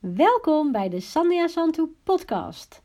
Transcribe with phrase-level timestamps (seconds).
[0.00, 2.82] Welkom bij de Sandia Santu podcast.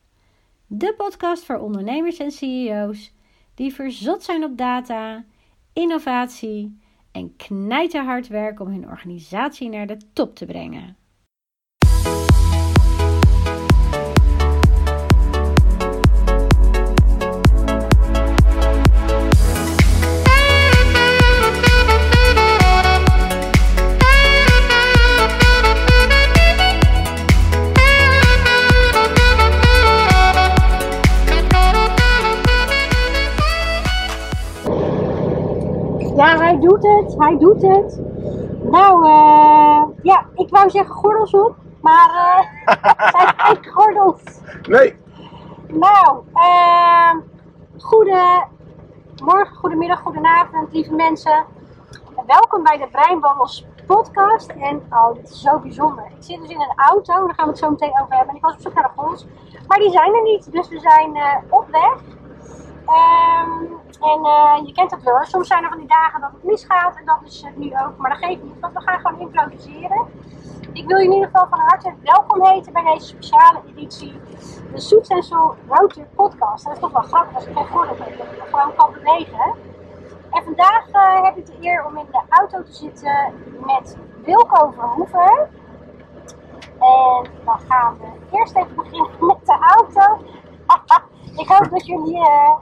[0.67, 3.13] De podcast voor ondernemers en CEO's
[3.53, 5.25] die verzot zijn op data,
[5.73, 6.79] innovatie
[7.11, 10.97] en knijterhard werken om hun organisatie naar de top te brengen.
[36.63, 38.01] Doet het, hij doet het.
[38.63, 44.21] Nou, eh, ja, ik wou zeggen gordels op, maar eh zijn geen gordels.
[44.69, 44.95] Nee,
[45.67, 47.15] Nou, eh,
[47.77, 51.45] goedemorgen, goedemiddag, goedenavond, lieve mensen.
[52.27, 54.49] Welkom bij de Breinbabbels podcast.
[54.49, 56.03] En, oh, dit is zo bijzonder.
[56.05, 58.29] Ik zit dus in een auto, daar gaan we het zo meteen over hebben.
[58.29, 59.25] En ik was op zoek naar de gordels,
[59.67, 60.51] maar die zijn er niet.
[60.51, 61.97] Dus we zijn eh, op weg.
[62.85, 63.51] Ehm,
[64.01, 66.95] en eh, je kent het wel, soms zijn er van die dagen dat het misgaat
[66.95, 67.97] en dat is het nu ook.
[67.97, 70.07] Maar dat geeft niet, want we gaan gewoon improviseren.
[70.73, 74.21] Ik wil je in ieder geval van harte welkom heten bij deze speciale editie.
[74.73, 76.63] De Soets en Soul Roadtrip podcast.
[76.63, 79.55] Dat is toch wel grappig als ik gordel heb, dat ik gewoon kan bewegen.
[80.31, 83.33] En vandaag eh, heb ik de eer om in de auto te zitten
[83.65, 85.49] met Wilco Verhoeven.
[86.79, 90.23] En dan gaan we eerst even beginnen met de auto.
[91.41, 92.53] ik hoop dat jullie eh,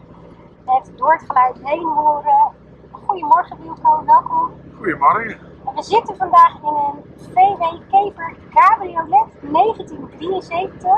[0.65, 2.51] het door het geluid heen horen.
[2.91, 4.51] Goedemorgen Wilco, welkom.
[4.77, 5.37] goedemorgen.
[5.65, 10.91] En we zitten vandaag in een VW Kever Cabriolet 1973.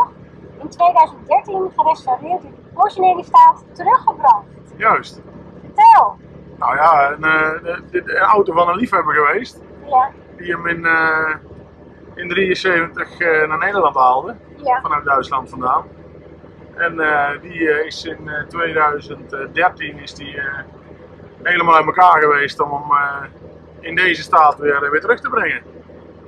[0.61, 4.45] In 2013 gerestaureerd in originele staat teruggebracht.
[4.77, 5.21] Juist.
[5.65, 6.15] Vertel!
[6.57, 9.61] Nou ja, een, eh, de- een auto van een liefhebber geweest.
[9.85, 11.35] Ja, Die hem in, eh
[12.15, 14.35] in 73 eh, naar Nederland haalde.
[14.55, 15.83] ja, Vanuit Duitsland vandaan.
[16.75, 20.45] En eh, die eh, is in eh, 2013 is die, eh,
[21.43, 23.23] helemaal uit elkaar geweest om hem eh,
[23.79, 25.61] in deze staat weer, weer terug te brengen.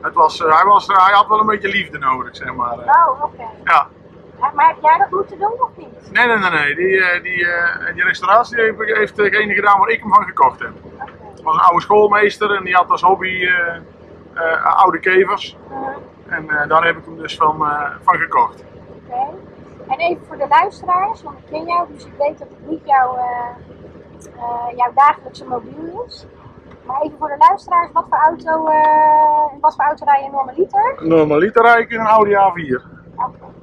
[0.01, 2.79] Het was, eh, hij, was, hij had wel een beetje liefde nodig, zeg maar.
[2.79, 3.07] eh.
[3.07, 3.43] oh oké.
[3.63, 3.87] Ja.
[4.39, 6.11] Ja, Maar heb jij dat moeten doen of niet?
[6.11, 6.75] Nee, nee, nee, nee.
[6.75, 10.59] Die, eh, die, eh, die restauratie heeft, heeft degene gedaan waar ik hem van gekocht
[10.59, 10.71] heb.
[11.33, 13.75] Het was een oude schoolmeester en die had als hobby eh,
[14.33, 15.57] eh, oude kevers.
[15.69, 15.83] Mhm,
[16.27, 18.63] En eh, daar heb ik hem dus van, eh, van gekocht.
[19.07, 19.37] Oké.
[19.87, 22.81] En even voor de luisteraars, want ik ken jou, dus ik weet dat het niet
[22.85, 23.49] jouw, eh,
[24.35, 26.25] eh, jouw dagelijkse mobiel is.
[26.85, 28.67] Maar even voor de luisteraars, wat voor auto,
[29.53, 30.95] in wat voor auto rij je normaliter?
[30.99, 32.81] Normaliter rijd ik in een Audi A4.
[33.15, 33.53] Oké.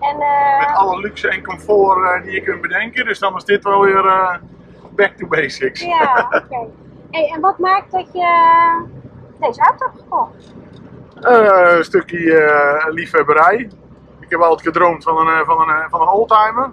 [0.00, 0.18] En,
[0.58, 3.04] Met alle luxe en comfort die je kunt bedenken.
[3.04, 4.40] Dus dan is dit wel weer
[4.90, 5.80] back to basics.
[5.80, 6.68] Ja, oké.
[7.10, 8.28] Hey, en wat maakt dat je
[9.40, 10.54] deze auto hebt gekocht?
[11.14, 13.70] Een stukje liefhebberij.
[14.26, 16.70] Ik heb altijd gedroomd van een, eh, van een, eh, van een oldtimer.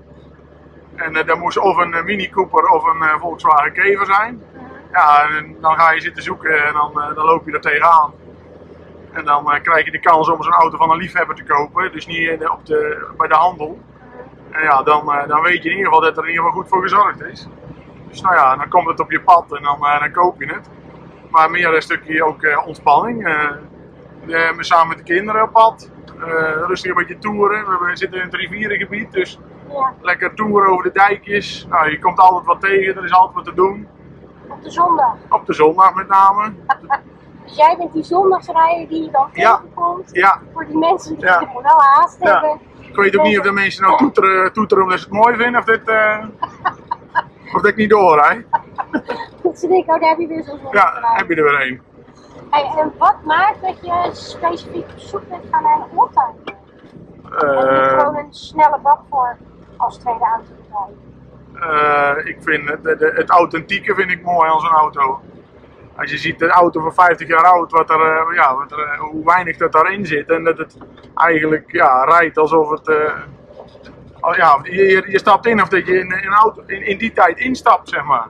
[0.96, 4.44] En eh, dat moest of een Mini Cooper of een Volkswagen Kever zijn.
[4.92, 8.14] Ja, en dan ga je zitten zoeken en dan, dan loop je er tegenaan.
[9.12, 12.06] En dan krijg je de kans om zo'n auto van een liefhebber te kopen, dus
[12.06, 13.80] niet op de, bij de handel.
[14.52, 16.70] En ja, dan, dan weet je in ieder geval dat er in ieder geval goed
[16.70, 17.48] voor gezorgd is.
[18.10, 20.70] Dus nou ja, dan komt het op je pad en dan, dan koop je het.
[21.30, 23.28] Maar meer een stukje ook ontspanning.
[24.60, 25.92] samen met de kinderen op pad.
[26.20, 27.66] Eh, rustig een beetje toeren.
[27.66, 29.40] We zitten in het rivierengebied, dus
[30.02, 31.66] lekker toeren over de dijkjes.
[31.70, 33.88] Nou, je komt altijd wat tegen, er is altijd wat te doen.
[34.50, 35.16] op de zondag.
[35.30, 36.52] Op de zondag met name.
[37.46, 39.56] Dus jij bent die zondagsrijder die je dan Ja.
[39.56, 40.10] tegenkomt.
[40.12, 41.50] Ja, Voor die mensen die Ja.
[41.62, 42.32] wel haast Ja.
[42.32, 42.60] hebben.
[42.80, 45.60] ik weet ook niet of de mensen nou toeteren, toeteren omdat ze het mooi vinden
[45.60, 45.88] of dit...
[45.88, 46.26] eh,
[47.56, 48.46] of dat ik niet doorrijd.
[49.44, 51.82] Dat ze denken, oh daar heb je weer zo'n Ja, heb je er weer een.
[52.54, 56.34] Hey, en wat maakt dat je specifiek op zoek bent gaan naar een oldtimer?
[56.46, 59.38] niet Eh, gewoon een snelle bak voor
[59.78, 60.52] als tweede auto
[61.62, 65.22] eh, ik vind het, het authentieke vind ik mooi aan zo'n auto.
[65.98, 68.98] Als je ziet een auto van 50 jaar oud, wat er, eh, ja, wat er,
[68.98, 70.30] hoe weinig dat daarin zit.
[70.30, 70.78] En dat het
[71.16, 72.88] eigenlijk ja, rijdt alsof het.
[74.20, 76.98] al- ja, je, je- stapt in of dat je in, in, een auto, in, in
[76.98, 78.28] die tijd instapt, zeg maar.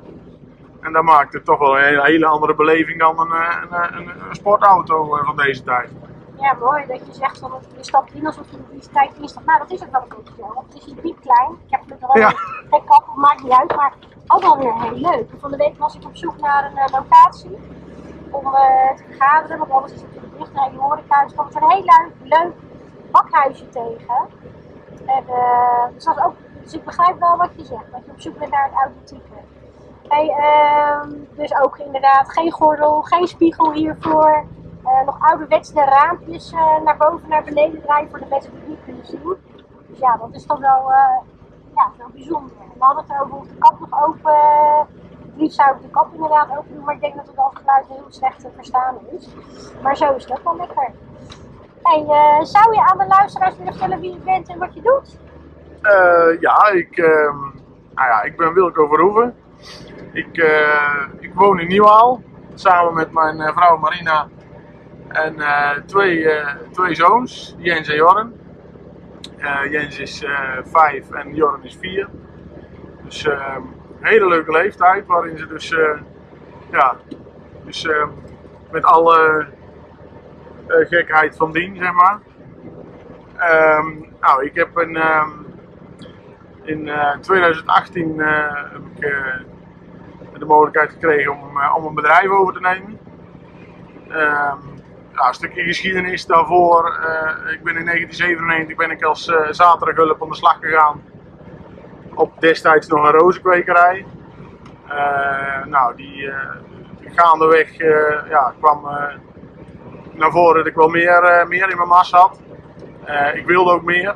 [0.83, 4.07] En dat maakt het toch wel een hele, andere beleving dan een, eh, een, een,
[4.30, 5.89] een sportauto eh, van deze tijd.
[6.39, 9.45] Ja, mooi dat je zegt van je stapt in alsof je in die tijd instapt.
[9.45, 10.53] Nou, dat is ook wel een beetje zo.
[10.53, 11.51] Want het is hier niet klein.
[11.65, 12.33] Ik heb gelukkig wel Ja.
[12.69, 13.75] een kap, maakt niet uit.
[13.75, 13.94] Maar
[14.27, 15.30] ook wel weer heel leuk.
[15.39, 17.57] Van de week was ik op zoek naar een eh, locatie
[18.30, 19.57] om eh, te vergaderen.
[19.57, 21.24] Want alles is natuurlijk dicht naar je horeca.
[21.24, 22.53] Dus kwam ik een heel leuk, leuk
[23.12, 24.27] bakhuisje tegen.
[25.06, 26.33] En, eh, dus, dat ook,
[26.63, 27.91] dus ik begrijp wel wat je zegt.
[27.91, 29.35] Dat je op zoek bent naar het authentieke.
[30.13, 34.45] Hey, ehm, dus ook inderdaad geen gordel, geen spiegel hiervoor.
[34.83, 38.60] eh, nog ouderwets de raampjes eh, naar boven naar beneden draaien voor de mensen die
[38.60, 39.21] het niet kunnen zien.
[39.88, 41.18] Dus ja, dat is toch wel eh,
[41.75, 42.51] ja, wel bijzonder.
[42.62, 44.33] En we hadden het over de kap nog open.
[45.19, 47.51] Het liefst zou ik de kap inderdaad open doen, maar ik denk dat het al
[47.54, 49.30] geluid heel slecht te verstaan is.
[49.81, 50.92] Maar zo is het wel lekker.
[51.81, 55.18] Eh, zou je aan de luisteraars willen vertellen wie je bent en wat je doet?
[56.39, 57.39] Ja, ik, ehm,
[57.95, 59.36] nou ja, ik ben Wilco Verhoeven.
[60.13, 62.21] Ik, eh, ik woon in Nieuwaal,
[62.54, 64.27] samen met mijn eh, vrouw Marina
[65.07, 66.27] en eh, twee,
[66.71, 68.42] twee zoons, Jens en Jorren.
[69.69, 70.25] Jens is
[70.63, 72.10] vijf en Jorren is vier.
[73.04, 73.62] Dus ehm,
[74.00, 75.75] een hele leuke leeftijd waarin ze dus,
[76.71, 76.95] ja,
[77.66, 78.09] dus ehm,
[78.71, 79.45] met alle
[80.68, 82.19] gekheid van dien, zeg maar.
[83.38, 83.88] Ehm,
[84.19, 84.98] nou, ik heb een,
[86.63, 88.27] in eh, 2018 eh,
[88.71, 89.06] heb ik
[90.39, 93.00] de mogelijkheid gekregen om, eh, om een bedrijf over te nemen.
[94.09, 94.57] Ehm,
[95.13, 96.85] ja, een stukje geschiedenis daarvoor.
[96.85, 101.01] eh, ik ben in 1997 ben ik als eh zaterdaghulp aan de slag gegaan.
[102.15, 104.06] Op destijds nog een rozenkwekerij.
[105.65, 106.31] Nou, die
[107.03, 107.77] gaandeweg
[108.30, 108.88] ja, kwam
[110.13, 112.41] naar voren dat ik wel meer, meer in mijn mas had.
[113.33, 114.15] Ik wilde ook meer.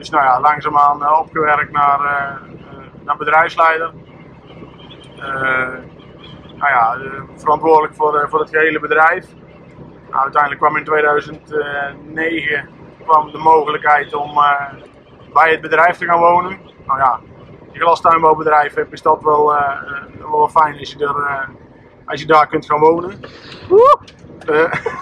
[0.00, 2.00] Dus nou ja, langzaamaan eh, opgewerkt naar,
[3.04, 3.92] naar bedrijfsleider.
[5.20, 5.68] Eh,
[6.56, 9.26] nou ja, eh, verantwoordelijk voor, eh, voor het gehele bedrijf.
[10.10, 12.68] Nou, uiteindelijk kwam in 2009
[13.04, 14.34] kwam de mogelijkheid om
[15.32, 16.58] bij het bedrijf te gaan wonen.
[16.86, 17.20] Nou ja,
[17.72, 19.54] je glastuinbouwbedrijf hebt, is dat wel,
[20.30, 21.48] wel fijn als je, er,
[22.04, 23.20] als je daar kunt gaan wonen.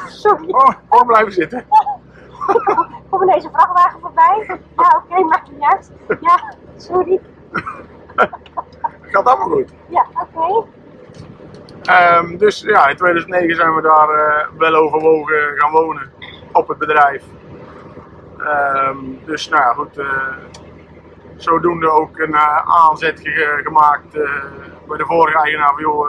[0.09, 0.49] Sorry.
[0.59, 1.67] oh, gewoon blijven zitten.
[3.11, 4.61] Kom in deze vrachtwagen voorbij?
[4.77, 5.93] Ja, oké, maakt niet uit.
[6.21, 7.21] Ja, sorry.
[9.11, 9.73] Gaat allemaal goed.
[9.89, 10.67] Ja, oké.
[11.83, 16.13] Ehm, dus ja, in 2009 zijn we daar eh, wel overwogen gaan wonen
[16.53, 17.25] op het bedrijf.
[18.39, 19.99] Ehm, dus nou ja, goed.
[19.99, 20.07] eh,
[21.37, 24.13] zodoende ook een eh, aanzet ge- gemaakt
[24.89, 26.09] bij de vorige eigenaar van joh,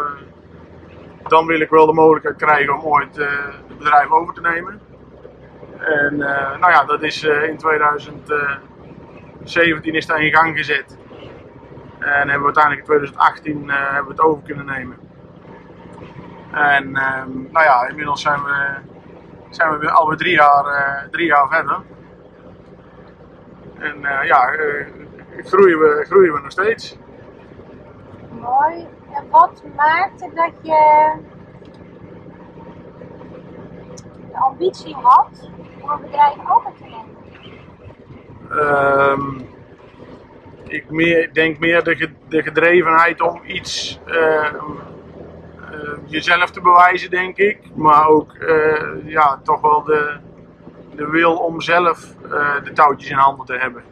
[1.27, 4.81] dan wil ik wel de mogelijkheid krijgen om ooit het bedrijf over te nemen.
[5.77, 6.17] En
[6.59, 10.97] nou ja, dat is in 2017 is dat in gang gezet.
[11.99, 14.97] En hebben we uiteindelijk in 2018 eh, hebben we het over kunnen nemen.
[16.51, 18.75] En ehm, nou ja, inmiddels zijn we,
[19.49, 21.81] zijn we weer alweer drie jaar, eh, drie jaar verder.
[23.77, 24.49] En eh, ja,
[25.43, 26.97] groeien, we, groeien we nog steeds.
[28.29, 28.87] Mooi.
[29.15, 31.13] En wat maakte dat je
[34.31, 35.49] de ambitie had
[35.81, 37.17] om een bedrijf over te nemen?
[38.49, 39.41] Ehm,
[40.71, 44.55] ik meer, denk meer de, de gedrevenheid om iets ehm,
[45.71, 47.75] eh, jezelf te bewijzen, denk ik.
[47.75, 50.17] Maar ook eh, ja, toch wel de,
[50.95, 53.83] de wil om zelf eh, de touwtjes in handen te hebben.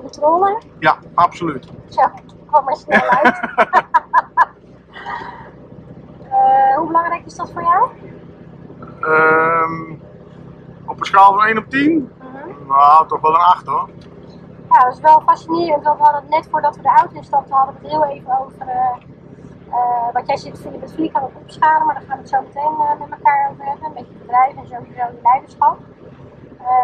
[0.00, 0.60] Controle?
[0.78, 1.68] Ja, absoluut.
[1.88, 2.02] Zo,
[2.46, 3.40] kwam er snel uit.
[6.36, 7.88] Eh, hoe belangrijk is dat voor jou?
[9.00, 9.92] Ehm,
[10.86, 12.10] op een schaal van 1 op 10?
[12.18, 12.66] Mhm.
[12.68, 13.88] Nou, toch wel een 8 hoor.
[14.70, 15.84] Ja, dat is wel fascinerend.
[15.84, 18.40] Want we hadden het net voordat we de auto instapten, hadden we het heel even
[18.40, 18.96] over eh,
[19.70, 21.86] eh, wat jij zit Philip met Vlieg aan het opschalen.
[21.86, 23.92] Maar daar gaan we het zo meteen eh, met elkaar over hebben.
[23.94, 25.78] Met je bedrijf en sowieso je leiderschap.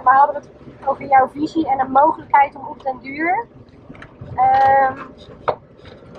[0.04, 3.46] Maar hadden we het over jouw visie en een mogelijkheid om op den duur
[4.34, 4.98] ehm,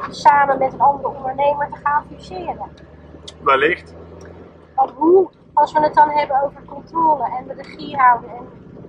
[0.09, 2.71] samen met een andere ondernemer te gaan fuseren.
[3.43, 3.95] Wellicht.
[4.75, 8.29] Want hoe, als we het dan hebben over controle en de regie houden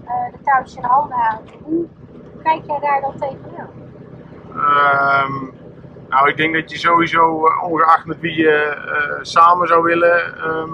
[0.05, 1.87] en de touwtjes in handen houden, hoe
[2.45, 3.71] kijk jij daar dan tegenaan?
[4.55, 5.33] Ehm,
[6.09, 10.37] nou, ik denk dat je sowieso, eh, ongeacht met wie je eh, samen zou willen,
[10.37, 10.73] ehm,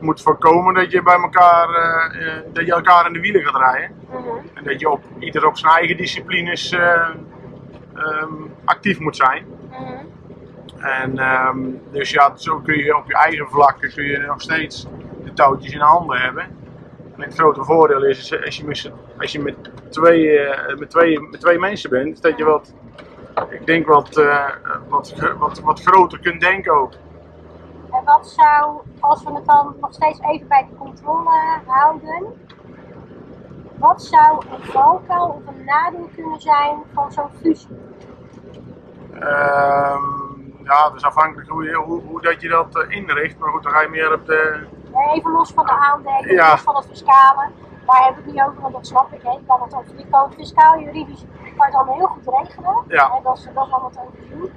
[0.00, 3.96] moet voorkomen dat je bij elkaar, eh, dat je elkaar in de wielen gaat rijden.
[4.54, 8.32] En dat je op, ieder op zijn eigen disciplines ehm,
[8.64, 9.46] actief moet zijn.
[10.78, 11.58] En ehm,
[11.90, 14.86] dus ja, zo kun je op je eigen vlakken kun je nog steeds
[15.24, 16.63] de touwtjes in handen hebben.
[17.16, 19.56] Het grote voordeel is, is als je met, als je met,
[19.88, 22.72] twee, eh, met, twee, met twee mensen bent, is dat je wat,
[23.48, 24.50] ik denk wat, eh,
[24.88, 26.92] wat, wat, wat groter kunt denken ook.
[27.90, 31.30] En wat zou, als we het dan nog steeds even bij de controle
[31.66, 32.24] houden,
[33.78, 37.76] wat zou een valkuil of een nadeel kunnen zijn van zo'n fusie?
[39.20, 40.02] Ehm,
[40.64, 43.38] ja, dus afhankelijk hoe, je, hoe, hoe dat je dat eh, inricht.
[43.38, 44.66] Maar goed, dan ga je meer op de.
[45.14, 46.50] Even los van de aandelen, Ja.
[46.50, 47.48] los van het fiscale,
[47.86, 49.22] daar we het niet over, want dat snap ik.
[49.22, 49.30] Hè.
[49.30, 51.24] Je kan het over kan het fiscaal, juridisch,
[51.56, 52.84] kan het allemaal heel goed regelen.
[52.88, 53.10] Ja.
[53.12, 54.52] Hè, dat, is, dat is allemaal te overzien.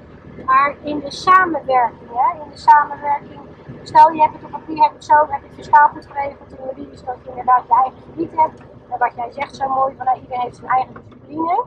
[0.45, 3.39] Maar in de samenwerking, hè, in de samenwerking
[3.83, 6.91] stel je hebt het op papier, heb het zo, heb het fiscaal goed geregeld, theorie
[6.91, 8.59] is dat je inderdaad je eigen gebied hebt.
[8.89, 11.63] En wat jij zegt zo mooi, van nou, iedereen heeft zijn eigen discipline.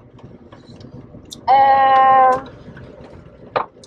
[1.44, 2.58] Ehm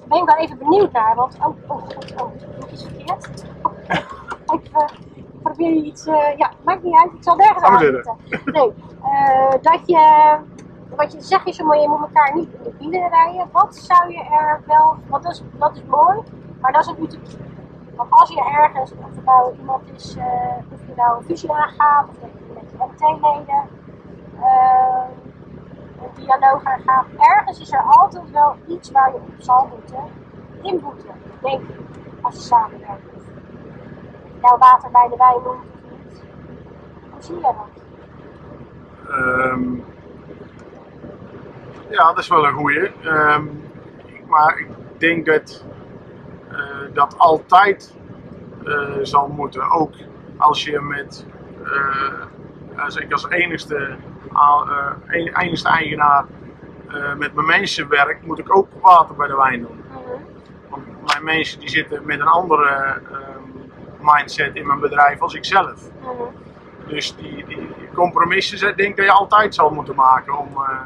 [0.08, 1.78] ben ik wel even benieuwd naar, want oh, oh,
[2.18, 3.46] oh, doe ik iets verkeerd?
[4.54, 4.86] Even,
[5.44, 8.18] probeer je iets, eh, ja, maakt niet uit, ik zal nergens Ga maar aan zitten.
[8.54, 10.38] Nee, eh, dat je,
[10.96, 13.50] wat je zegt is je moet elkaar niet in de bieden rijden.
[13.52, 16.20] Wat zou je er wel, dat is, dat is mooi,
[16.62, 17.38] maar dat is een utopie.
[17.96, 20.26] Want als je ergens, of er nou iemand is, eh,
[20.74, 23.64] of je nou een visie aangaat, of dat je met je MT-leden
[24.42, 25.04] eh,
[26.02, 30.04] een dialoog aangaat, ergens is er altijd wel iets waar je op zal moeten
[30.62, 31.80] inboeten, denk ik,
[32.22, 33.12] als je samenwerkt.
[34.44, 36.24] Nou water bij de wijn noemt of niet.
[37.12, 37.56] Hoe zie je dat?
[39.10, 39.76] Ehm,
[41.90, 42.92] ja, dat is wel een goeie.
[43.02, 43.46] Ehm,
[44.28, 45.66] maar ik denk dat
[46.52, 46.58] eh,
[46.94, 47.96] dat altijd
[48.66, 49.70] eh, zal moeten.
[49.70, 49.94] Ook
[50.38, 51.26] als je met,
[51.64, 53.96] eh, als ik als enigste,
[55.34, 56.26] enigste eigenaar
[57.18, 59.84] met mijn mensen werk, moet ik ook water bij de wijn doen.
[60.70, 63.02] Want mijn mensen die zitten met een andere
[64.04, 65.90] mindset in mijn bedrijf als ik zelf.
[66.88, 70.48] Dus die, die compromissen zijn- denk ik dat je altijd zal moeten maken om.
[70.58, 70.80] eh,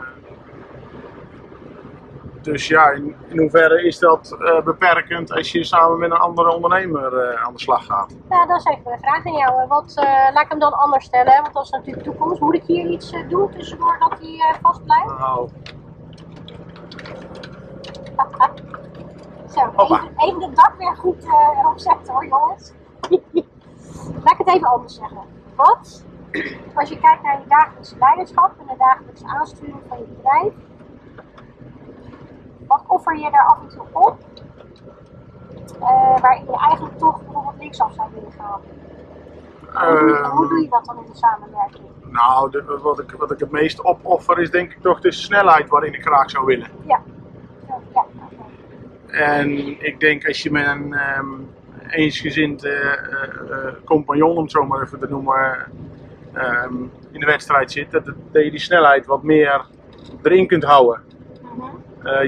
[2.41, 6.53] dus ja, in, in hoeverre is dat eh, beperkend als je samen met een andere
[6.55, 8.15] ondernemer eh, aan de slag gaat?
[8.29, 9.67] Nou, dat is even een vraag aan jou.
[9.67, 9.93] Wat,
[10.33, 12.41] laat ik hem dan anders stellen, want dat is natuurlijk toekomst.
[12.41, 15.05] Moet ik hier iets doen tussendoor dat hij vast blijft?
[15.19, 15.49] Nou,
[19.53, 22.73] Zo, even, even het dak weer goed erop zetten hoor, jongens.
[24.13, 25.21] Laat ik het even anders zeggen.
[25.55, 26.05] Wat,
[26.73, 30.53] als je kijkt naar je dagelijkse leiderschap en de dagelijkse aansturing van je bedrijf,
[32.67, 34.17] wat offer je daar af en toe op,
[35.79, 38.61] eh, waarin je eigenlijk toch bijvoorbeeld linksaf zou willen gaan?
[39.89, 41.85] Hoe doe, je, ehm, hoe doe je dat dan in de samenwerking?
[42.11, 45.69] nou de- wat, ik, wat ik het meest opoffer is denk ik toch de snelheid
[45.69, 46.67] waarin ik graag zou willen.
[46.85, 47.01] Ja.
[47.93, 48.05] Ja.
[49.07, 49.49] En
[49.85, 51.27] ik denk als je met een ehm,
[51.89, 52.73] eensgezind eh,
[53.85, 55.57] compagnon, om het zo maar even te noemen,
[56.33, 56.73] ehm,
[57.11, 59.65] in de wedstrijd zit, dat, dat je die snelheid wat meer
[60.23, 61.01] erin kunt houden.
[61.41, 61.65] Mhm.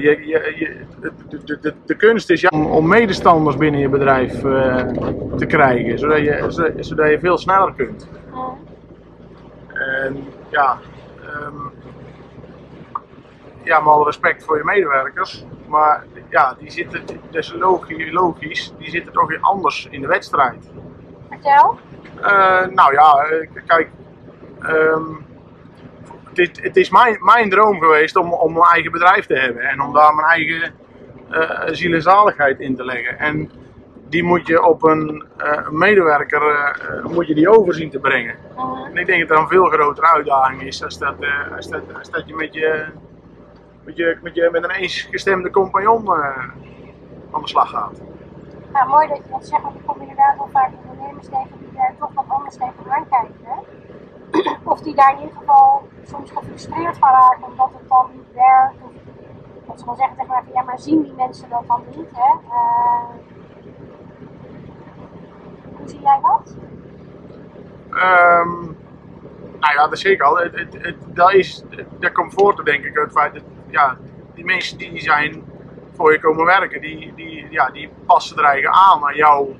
[0.00, 1.12] je, je, de,
[1.44, 4.40] de, de, de kunst is ja, om, om medestanders binnen je bedrijf
[5.36, 8.08] te krijgen, zodat je, zodat- zodat je veel sneller kunt.
[8.30, 8.38] Mhm.
[9.74, 10.78] En ja,
[11.22, 11.54] ehm,
[13.62, 18.74] ja, met alle respect voor je medewerkers, maar ja, die zitten, dat is logisch, logisch,
[18.78, 20.70] die zitten toch weer anders in de wedstrijd.
[21.28, 21.78] Vertel.
[22.22, 23.90] Eh, nou ja, eh, kijk,
[24.60, 25.04] ehm,
[26.28, 29.62] het, is, het is mijn, mijn droom geweest om, om mijn eigen bedrijf te hebben
[29.62, 30.74] en om daar mijn eigen
[31.30, 33.18] eh ziel en zaligheid in te leggen.
[33.18, 33.50] En
[34.08, 38.34] die moet je op een eh, medewerker eh, moet je die overzien te brengen.
[38.56, 38.84] Mhm.
[38.84, 41.14] En ik denk dat dat een veel grotere uitdaging is als dat,
[41.56, 42.84] als dat, als dat je met je
[43.84, 46.48] met, je, met, je, met een eensgestemde compagnon eh,
[47.32, 48.00] aan de slag gaat.
[48.72, 51.72] Nou, mooi dat je dat zegt, want ik kom inderdaad wel vaak ondernemers tegen die
[51.74, 53.78] daar toch wat anders tegenaan kijken.
[54.64, 58.74] Of die daar in ieder geval soms gefrustreerd van raken omdat het dan niet werkt.
[58.82, 58.92] Of
[59.66, 62.10] dat ze gewoon zeggen tegen mij van ja, maar zien die mensen dat dan niet,
[62.12, 62.32] hè?
[62.48, 63.04] Eh,
[65.76, 66.56] hoe zie jij dat?
[67.90, 68.62] Ehm,
[69.60, 70.38] nou ja, dat is zeker al.
[70.38, 71.64] Het, het, het, dat, is,
[72.12, 73.96] komt voort, denk ik, uit het feit dat ja,
[74.34, 75.44] die mensen die zijn
[75.96, 79.56] voor je komen werken, die, die, ja, die passen er eigen aan aan, jou,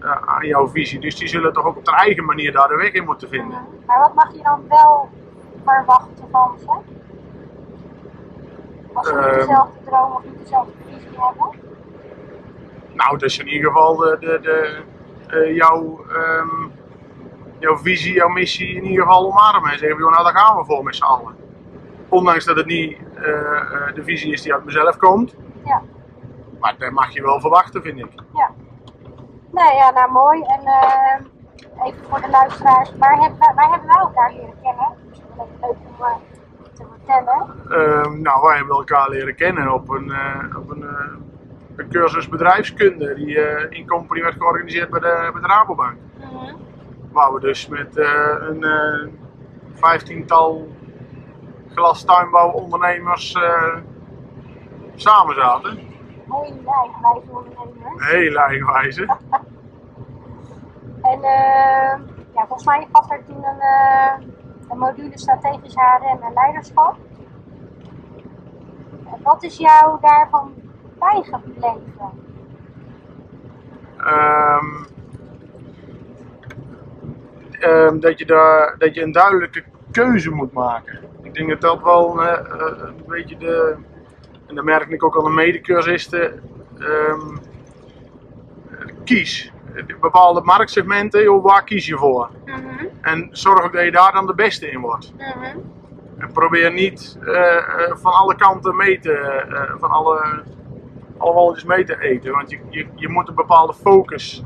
[0.00, 1.00] eh, aan jouw visie.
[1.00, 3.58] Dus die zullen toch ook op hun eigen manier daar de weg in moeten vinden.
[3.86, 5.08] Maar wat mag je dan wel
[5.64, 6.66] verwachten van ze?
[8.92, 9.38] Als ze niet Ehm.
[9.38, 11.60] dezelfde droom of niet dezelfde visie hebben?
[12.92, 14.82] Nou, dus in ieder geval de, de, de,
[15.28, 16.68] eh, jouw, ehm,
[17.58, 19.70] jouw visie, jouw missie in ieder geval omarmen.
[19.72, 21.36] En zeggen, nou daar gaan we voor met z'n allen.
[22.12, 25.34] Ondanks dat het niet eh, eh, de visie is die uit mezelf komt.
[25.64, 25.82] Ja.
[26.60, 28.10] Maar dat mag je wel verwachten, vind ik.
[28.34, 28.50] Ja.
[29.50, 30.42] Nee, ja, nou mooi.
[30.42, 34.88] En eh, even voor de luisteraars, waar hebben, wij, waar hebben wij elkaar leren kennen?
[35.36, 36.16] Wel even leuk
[36.58, 37.46] om te vertellen.
[37.70, 40.12] Ehm, nou, wij hebben elkaar leren kennen op een,
[40.56, 40.84] op een,
[41.76, 45.96] een cursus bedrijfskunde die in company werd georganiseerd bij de, bij de Rabobank.
[47.12, 48.64] Waar we dus met een
[49.74, 50.68] vijftiental
[51.74, 53.76] glastuinbouwondernemers eh
[54.94, 55.78] samen zaten.
[56.26, 58.06] Mooie eigenwijze ondernemer.
[58.06, 59.06] Hele eigenwijze.
[61.02, 61.98] En eh,
[62.34, 64.26] ja, volgens mij was er toen een, eh,
[64.68, 66.96] een module strategisch HRM en leiderschap.
[69.06, 70.54] En wat is jou daarvan
[70.98, 72.10] bijgebleven?
[73.98, 74.84] ehm,
[77.50, 80.98] ehm, dat, je daar, dat je een duidelijke keuze moet maken.
[81.22, 83.76] Ik denk dat dat wel eh, eh, een beetje de.
[84.46, 86.40] En dat merk ik ook aan de medecursisten.
[86.78, 87.36] ehm,
[89.04, 89.52] kies.
[90.00, 92.30] Bepaalde marktsegmenten, joh, waar kies je voor?
[92.44, 95.12] Mhm, En zorg ook dat je daar dan de beste in wordt.
[95.16, 95.58] mhm.
[96.18, 100.42] En probeer niet eh, eh, van alle kanten mee te, eh, van alle,
[101.18, 102.32] alle walletjes mee te eten.
[102.32, 104.42] Want je, je, je moet een bepaalde focus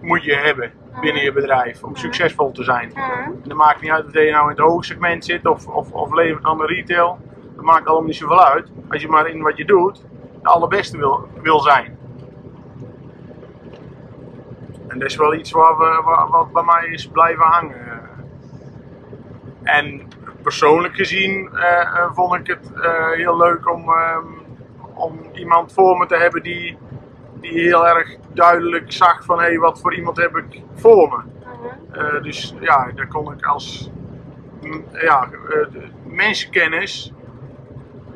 [0.00, 2.92] moet je hebben binnen je bedrijf om succesvol te zijn.
[2.94, 5.92] En dat maakt niet uit of je nou in het hoge segment zit of, of,
[5.92, 7.18] of levert aan de retail.
[7.56, 8.70] Dat maakt allemaal niet zoveel uit.
[8.88, 10.04] Als je maar in wat je doet
[10.42, 11.98] de allerbeste wil, wil zijn.
[14.88, 18.00] En dat is wel iets waar we, waar- wat bij mij is blijven hangen.
[19.62, 20.08] En
[20.42, 24.26] persoonlijk gezien eh, eh, vond ik het eh, heel leuk om, ehm,
[24.94, 26.78] om iemand voor me te hebben die,
[27.40, 31.16] die heel erg duidelijk zag van hé, hey, wat voor iemand heb ik voor me.
[31.44, 32.00] Mhm.
[32.00, 33.90] Eh, dus ja, daar kon ik als
[34.62, 37.12] mm, ja, de mensenkennis.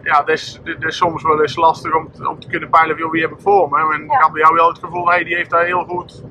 [0.03, 3.11] Ja, dat is, dat is soms wel eens lastig om, te- om te kunnen peilen
[3.11, 3.77] wie heb ik voor me.
[3.95, 4.15] En Ja.
[4.15, 6.23] ik had bij jou wel het gevoel, hey, die heeft daar heel goed,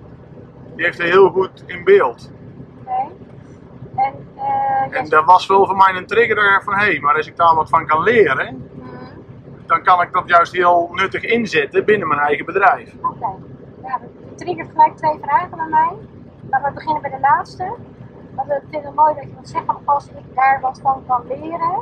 [0.76, 2.32] die heeft daar heel goed in beeld.
[3.96, 4.14] En,
[4.92, 7.36] eh, En dat was wel voor mij een trigger van, hé, hey, maar als ik
[7.38, 8.96] daar wat van kan leren, Mhm.
[9.66, 12.94] dan kan ik dat juist heel nuttig inzetten binnen mijn eigen bedrijf.
[13.88, 15.94] Ja, dat triggert gelijk twee vragen bij mij.
[16.50, 17.74] Laten we beginnen bij de laatste.
[18.36, 21.04] Want ik vind het mooi dat je dat zegt van als ik daar wat van
[21.08, 21.76] kan leren.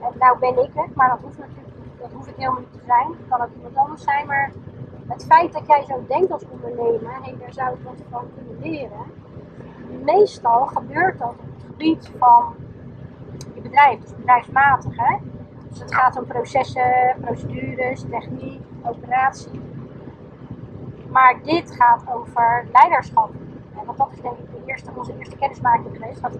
[0.00, 2.80] En nou ben ik het, maar dat hoeft natuurlijk dat hoef ik helemaal niet te
[2.86, 3.06] zijn.
[3.08, 4.26] Dat kan ook iemand anders zijn.
[4.26, 4.52] Maar
[5.06, 8.58] het feit dat jij zo denkt als ondernemer, hé, daar zou ik wat van kunnen
[8.60, 9.06] leren.
[10.04, 12.54] Meestal gebeurt dat op het gebied van
[13.54, 14.96] je bedrijf, dus bedrijfsmatig.
[14.96, 15.16] Hè?
[15.68, 19.60] Dus het gaat om processen, procedures, techniek, operatie.
[21.10, 23.30] Maar dit gaat over leiderschap.
[23.78, 26.20] En want dat is denk ik de eerste, onze eerste kennismaking geweest.
[26.20, 26.30] En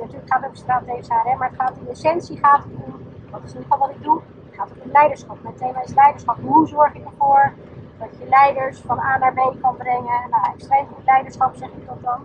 [0.00, 2.92] natuurlijk gaat het over strategisch HRM, maar het gaat in essentie gaat het om,
[3.30, 5.42] dat is in ieder geval wat ik doe, het gaat om leiderschap.
[5.42, 6.36] Mijn thema is leiderschap.
[6.40, 7.52] Hoe zorg ik ervoor
[7.98, 10.20] dat je leiders van A naar B kan brengen?
[10.30, 12.20] Nou, extreem goed leiderschap zeg ik dat dan.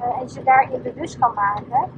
[0.00, 1.90] Eh, en ze daarin bewust kan maken.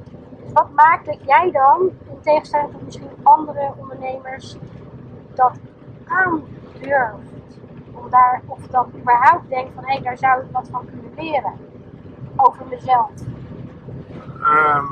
[0.43, 4.57] Dus wat maakt dat jij dan, in tegenstelling tot misschien andere ondernemers,
[5.33, 5.59] dat
[6.07, 7.30] aandurft?
[8.01, 11.53] Om daar, of dat überhaupt denkt van, hé, daar zou ik wat van kunnen leren.
[12.35, 13.11] Over mezelf.
[14.43, 14.85] Ehm,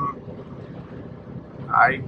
[1.66, 2.04] ja, ik,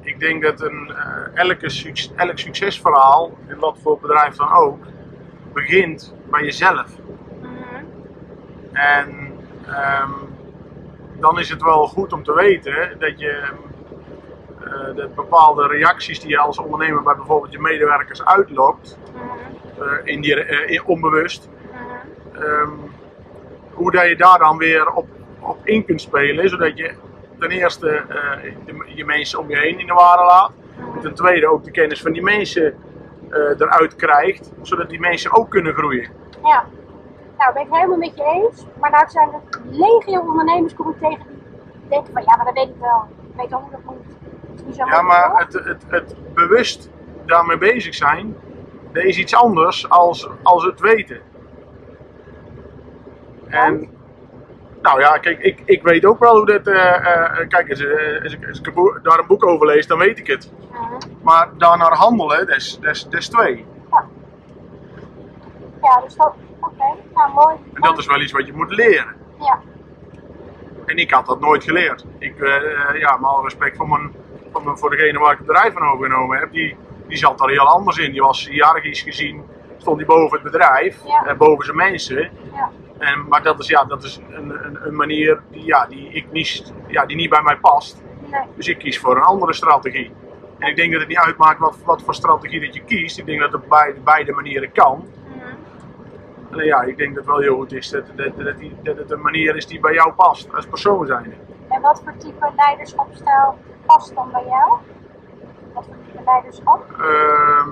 [0.00, 4.84] ik denk dat een, eh, elke suc- elk succesverhaal, in wat voor bedrijf dan ook,
[5.52, 6.96] begint bij jezelf.
[7.40, 7.84] Mhm.
[8.72, 9.32] En
[9.66, 10.10] ehm,
[11.20, 13.52] dan is het wel goed om te weten dat je
[14.94, 18.98] de bepaalde reacties die je als ondernemer bij bijvoorbeeld je medewerkers uitlokt,
[19.78, 21.48] eh, in die, eh, onbewust,
[22.32, 22.68] ehm,
[23.72, 25.06] hoe dat je daar dan weer op,
[25.40, 26.94] op in kunt spelen, zodat je
[27.38, 30.50] ten eerste eh, de- je mensen om je heen in de ware laat,
[30.94, 32.74] en ten tweede ook de kennis van die mensen
[33.30, 36.08] eh, eruit krijgt, zodat die mensen ook kunnen groeien.
[36.44, 36.64] Ja,
[37.38, 38.66] nou ben ik helemaal met je eens.
[38.80, 42.54] Maar nou zijn er legio ondernemers kom ik tegen die denken van ja, maar dat
[42.54, 43.04] weet ik wel.
[43.30, 44.16] Ik weet al hoe dat moet.
[44.76, 46.90] Ja, maar het, het, het bewust
[47.26, 48.36] daarmee bezig zijn,
[48.92, 51.20] dat is iets anders als, als het weten.
[53.46, 53.88] En,
[54.82, 56.66] nou ja, kijk, ik, ik weet ook wel hoe dat.
[56.66, 58.60] eh, eh, kijk, als, eh, als ik, als
[59.02, 60.52] daar een boek over lees, dan weet ik het.
[60.70, 61.08] Mhm.
[61.22, 63.64] Maar daarnaar handelen, dat is, dat is, dat is twee.
[65.82, 66.84] Ja, dus dat, oké,
[67.14, 67.56] nou mooi.
[67.74, 69.14] En dat is wel iets wat je moet leren.
[69.40, 69.60] Ja,
[70.86, 72.04] En ik had dat nooit geleerd.
[72.18, 72.34] Ik,
[72.98, 74.12] ja, met alle respect voor, mijn,
[74.52, 76.76] voor, degene waar ik het bedrijf van overgenomen heb, die,
[77.08, 78.12] die zat daar heel anders in.
[78.12, 79.44] Die was hiërarchisch gezien,
[79.76, 81.24] stond die boven het bedrijf, Ja.
[81.26, 82.30] en boven zijn mensen.
[82.54, 86.08] ja, En, maar dat is, ja, dat is een, een, een manier die, ja, die,
[86.08, 88.02] ik niet, ja, die niet bij mij past.
[88.30, 88.40] nee.
[88.56, 90.12] Dus ik kies voor een andere strategie.
[90.58, 93.18] En ik denk dat het niet uitmaakt wat, wat voor strategie dat je kiest.
[93.18, 95.08] Ik denk dat het op beide, manieren kan.
[95.28, 96.58] Mhm.
[96.58, 98.96] En ja, ik denk dat het wel heel goed is dat, dat, dat, die- dat
[98.96, 101.30] het een manier is die bij jou past als persoon zijnde.
[101.68, 103.58] En wat voor type leiderschapstijl
[103.92, 104.78] past dan bij jou?
[105.72, 106.84] Wat voor type leiderschap?
[107.00, 107.70] Ehm,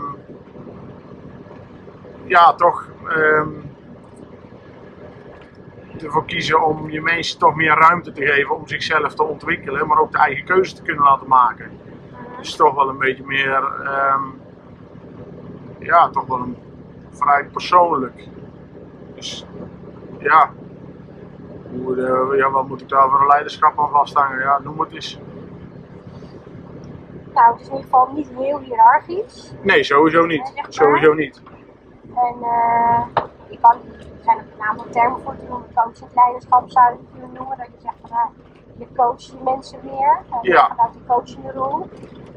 [2.24, 3.48] ja, toch ehm,
[6.04, 9.98] ervoor kiezen om je mensen toch meer ruimte te geven om zichzelf te ontwikkelen, maar
[9.98, 11.70] ook de eigen keuze te kunnen laten maken.
[12.38, 14.22] Dus toch wel een beetje meer, ehm,
[15.78, 16.56] ja, toch wel een
[17.10, 18.28] vrij persoonlijk.
[19.14, 19.46] Dus
[20.18, 20.52] ja,
[21.70, 24.38] hoe, eh, ja, wat moet ik daar voor een leiderschap aan vasthangen?
[24.38, 25.20] Ja, noem het eens.
[27.34, 29.52] Nou, het is in ieder geval niet heel hiërarchisch.
[29.62, 30.52] Nee, sowieso niet.
[30.68, 31.42] Sowieso niet.
[32.14, 33.06] En eh,
[33.48, 37.32] je kan, er zijn een aantal termen voor te noemen, coachend leiderschap zou je kunnen
[37.32, 37.56] noemen.
[37.58, 38.28] Dat je zegt van nou,
[38.78, 40.22] je coacht je mensen meer.
[40.30, 40.68] En Ja.
[40.68, 41.88] Vanuit die coachende rol.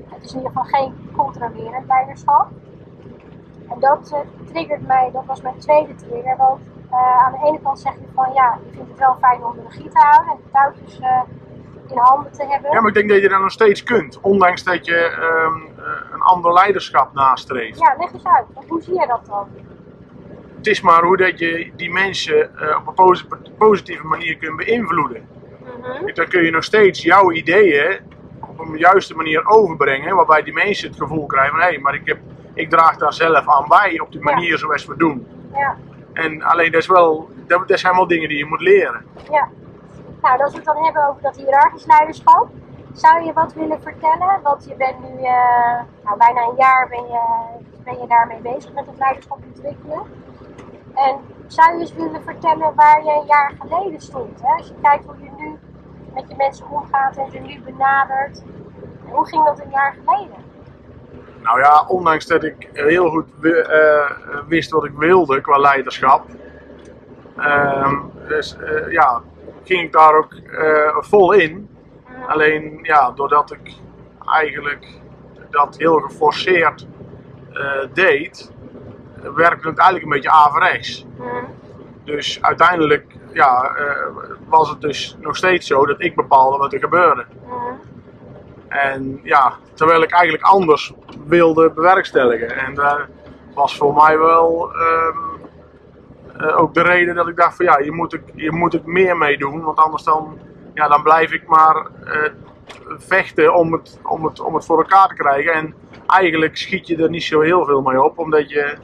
[0.08, 2.48] Het is in ieder geval geen controlerend leiderschap.
[3.70, 4.20] En dat eh,
[4.52, 6.38] triggert mij, dat was mijn tweede trigger.
[6.38, 9.46] Want eh, aan de ene kant zeg je van ja, je vindt het wel fijn
[9.46, 11.00] om de regie te houden en de touwtjes
[11.88, 12.72] in handen te hebben.
[12.72, 14.20] Ja, maar ik denk dat je dat nog steeds kunt.
[14.22, 17.80] Ondanks dat je ehm, eh, een ander leiderschap nastreeft.
[17.80, 18.46] Ja, leg eens uit.
[18.68, 19.48] Hoe zie je dat dan?
[20.58, 24.58] Het is maar hoe dat je die mensen eh, op een posi- positieve manier kunt
[24.58, 25.28] beïnvloeden.
[25.82, 26.14] Mhm.
[26.14, 28.00] Dan kun je nog steeds jouw ideeën
[28.40, 30.16] op een juiste manier overbrengen.
[30.16, 32.18] Waarbij die mensen het gevoel krijgen van hé, maar ik, heb,
[32.54, 34.34] ik draag daar zelf aan bij op die Ja.
[34.34, 35.28] manier zoals we doen.
[35.54, 35.78] Ja,
[36.14, 39.06] En alleen dat, is wel, dat, dat zijn wel dingen die je moet leren.
[39.32, 39.50] ja.
[40.24, 42.48] Nou, als we het dan hebben over dat hiërarchisch leiderschap.
[42.94, 44.40] Zou je wat willen vertellen?
[44.44, 47.22] Want je bent nu eh, nou, bijna een jaar ben je,
[47.84, 50.02] ben je daarmee bezig met het leiderschap ontwikkelen.
[50.96, 51.16] En
[51.48, 54.42] zou je eens willen vertellen waar je een jaar geleden stond?
[54.42, 54.54] Hè?
[54.58, 55.60] Als je kijkt hoe je nu
[56.14, 58.44] met je mensen omgaat en ze nu benadert.
[59.10, 60.38] Hoe ging dat een jaar geleden?
[61.42, 64.12] Nou ja, ondanks dat ik heel goed eh,
[64.48, 66.26] wist wat ik wilde qua leiderschap.
[67.38, 67.96] ehm,
[68.28, 69.22] dus eh, ja,
[69.64, 71.70] ging ik daar ook eh, vol in.
[72.28, 73.74] Alleen ja, doordat ik
[74.26, 74.88] eigenlijk
[75.50, 76.88] dat heel geforceerd
[77.54, 78.52] eh, deed,
[79.36, 81.06] werkte het eigenlijk een beetje averechts.
[81.18, 81.46] Mhm.
[82.04, 84.08] Dus uiteindelijk ja, eh,
[84.48, 87.26] was het dus nog steeds zo dat ik bepaalde wat er gebeurde.
[87.46, 87.74] Mhm.
[88.68, 90.94] En ja, terwijl ik eigenlijk anders
[91.28, 92.56] wilde bewerkstelligen.
[92.56, 93.00] En dat
[93.54, 95.33] was voor mij wel ehm,
[96.48, 98.86] eh, ook de reden dat ik dacht van ja, hier moet ik, hier moet ik
[98.86, 99.62] meer mee doen.
[99.64, 100.38] Want anders dan,
[100.74, 101.76] ja, dan blijf ik maar
[102.06, 102.32] eh,
[102.98, 105.54] vechten om het, om, het, om het voor elkaar te krijgen.
[105.54, 105.74] En
[106.08, 108.18] eigenlijk schiet je er niet zo heel veel mee op.
[108.20, 108.78] Omdat je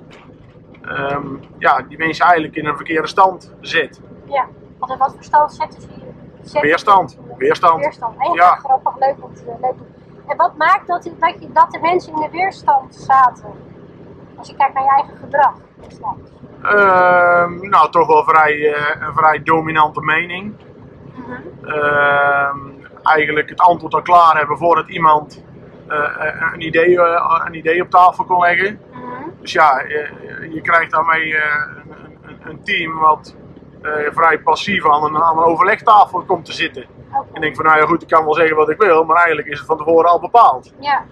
[0.82, 4.02] ehm, ja, die mensen eigenlijk in een verkeerde stand zet.
[4.26, 4.45] Ja,
[4.78, 6.50] want in wat voor stand zetten ze je?
[6.50, 7.17] ze- Weerstand.
[7.38, 7.80] Weerstand.
[7.80, 8.15] Weerstand.
[8.17, 8.56] Heel Ja.
[8.56, 9.74] grappig, leuk om te leuk.
[10.28, 13.45] En wat maakt dat, dat, je, dat de mensen in de weerstand zaten?
[14.36, 15.54] Als je kijkt naar je eigen gedrag.
[16.63, 20.56] Ehm, nou, toch wel vrij, eh, een vrij dominante mening.
[21.15, 21.69] Mhm.
[21.69, 22.58] Ehm,
[23.04, 25.43] eigenlijk het antwoord al klaar hebben voordat iemand
[25.88, 27.00] eh, eh, een, idee,
[27.45, 28.80] een idee op tafel kon leggen.
[28.91, 29.30] Mhm.
[29.41, 33.36] Dus ja, je, je krijgt daarmee een, een, team wat
[34.12, 36.86] vrij passief aan een, aan een overlegtafel komt te zitten.
[37.34, 39.48] En denk van nou ja goed, ik kan wel zeggen wat ik wil, maar eigenlijk
[39.48, 40.74] is het van tevoren al bepaald.
[40.80, 41.04] Ja,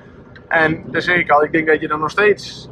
[0.47, 2.69] En dat zeg ik al, ik denk dat je dat nog steeds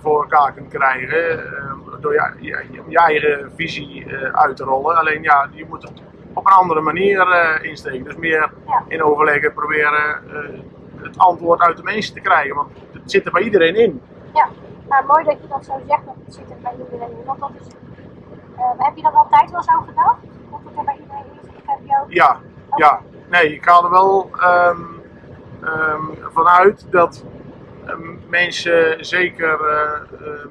[0.00, 4.96] voor elkaar kunt krijgen eh, door je, je, je eigen visie eh, uit te rollen.
[4.96, 6.02] Alleen ja, je moet het
[6.38, 8.04] op een andere manier eh, insteken.
[8.04, 8.50] Dus meer
[8.88, 10.60] in overleggen proberen eh,
[11.02, 12.54] het antwoord uit de mensen te krijgen.
[12.56, 14.02] Want het zit er bij iedereen in.
[14.34, 14.48] ja.
[14.88, 17.24] Maar mooi dat je dat zo zegt, want het zit er bij iedereen in.
[17.24, 17.66] Want dat is,
[18.56, 20.18] eh, heb je dat altijd wel zo gedacht?
[20.50, 21.52] Dat het er bij iedereen in zit?
[21.66, 22.10] Heb je ook...
[22.12, 22.40] Ja,
[22.76, 23.00] ja.
[23.30, 24.82] Nee, ik ga er wel ehm,
[25.62, 27.24] ehm, vanuit dat
[28.28, 30.48] mensen zeker, eh, ehm,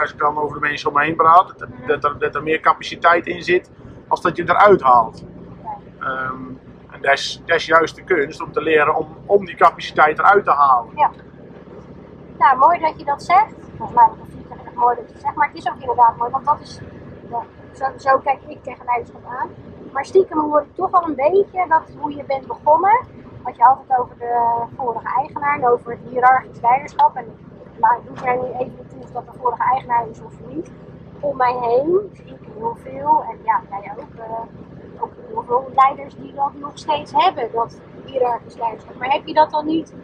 [0.00, 1.54] als ik dan over de mensen om me heen praat,
[1.86, 3.70] dat, er, er meer capaciteit in zit
[4.08, 5.24] als dat je eruit haalt.
[6.00, 6.48] Ehm,
[6.90, 7.12] en dat
[7.46, 8.94] is, juist de kunst om te leren
[9.26, 10.92] om, die capaciteit eruit te halen.
[10.96, 11.10] Ja.
[12.38, 13.54] Nou, mooi dat je dat zegt.
[13.76, 14.08] Volgens mij
[14.56, 16.60] is het mooi dat je het zegt, maar het is ook inderdaad mooi, want dat
[16.60, 16.80] is,
[17.72, 19.48] zo, zo kijk ik tegen leiderschap aan.
[19.92, 23.06] Maar stiekem hoor ik toch wel een beetje dat hoe je bent begonnen,
[23.42, 27.16] had je altijd over de vorige eigenaar en over het hiërarchisch leiderschap.
[27.16, 27.24] En
[27.80, 30.32] maar ik doe er nu even niet toe of dat de vorige eigenaar is of
[30.46, 30.70] niet.
[31.20, 35.70] Om mij heen zie ik heel veel, en ja, jij ook, eh, ook heel veel
[35.74, 38.98] leiders die dat nog steeds hebben, dat hiërarchisch leiderschap.
[38.98, 39.94] Maar heb je dat dan niet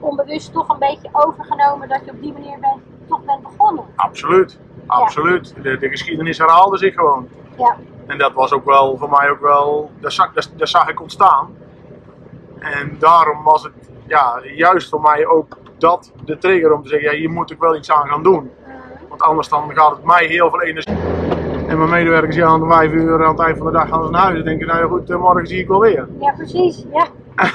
[0.00, 3.84] onbewust toch een beetje overgenomen dat je op die manier bent, toch bent begonnen.
[3.96, 5.54] Absoluut, absoluut.
[5.62, 7.28] De, de geschiedenis herhaalde zich gewoon.
[7.56, 10.88] Ja, En dat was ook wel voor mij ook wel, dat zag, dat, dat zag
[10.88, 11.56] ik ontstaan.
[12.58, 13.72] En daarom was het
[14.06, 17.58] ja, juist voor mij ook dat de trigger om te zeggen, ja, hier moet ik
[17.58, 18.50] wel iets aan gaan doen.
[19.08, 20.96] Want anders dan gaat het mij heel veel energie.
[21.68, 24.04] En mijn medewerkers ja, aan de vijf uur aan het eind van de dag gaan
[24.04, 26.08] ze naar huis en denken, nou ja goed, eh, morgen zie ik wel weer.
[26.20, 26.84] ja precies.
[26.92, 27.06] Ja,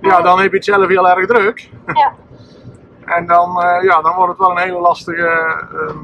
[0.00, 1.70] Ja, dan heb je het zelf heel erg druk.
[1.94, 2.12] ja.
[3.04, 5.28] En dan, eh, ja, dan wordt het wel een hele lastige,
[5.72, 5.98] ehm,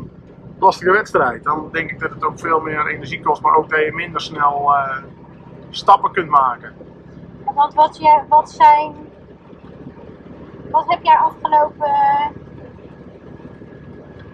[0.58, 1.44] lastige wedstrijd.
[1.44, 4.20] Dan denk ik dat het ook veel meer energie kost, maar ook dat je minder
[4.20, 4.96] snel eh,
[5.70, 6.72] stappen kunt maken.
[7.54, 8.94] Want wat, je, wat zijn.
[10.70, 11.92] Wat heb jij afgelopen.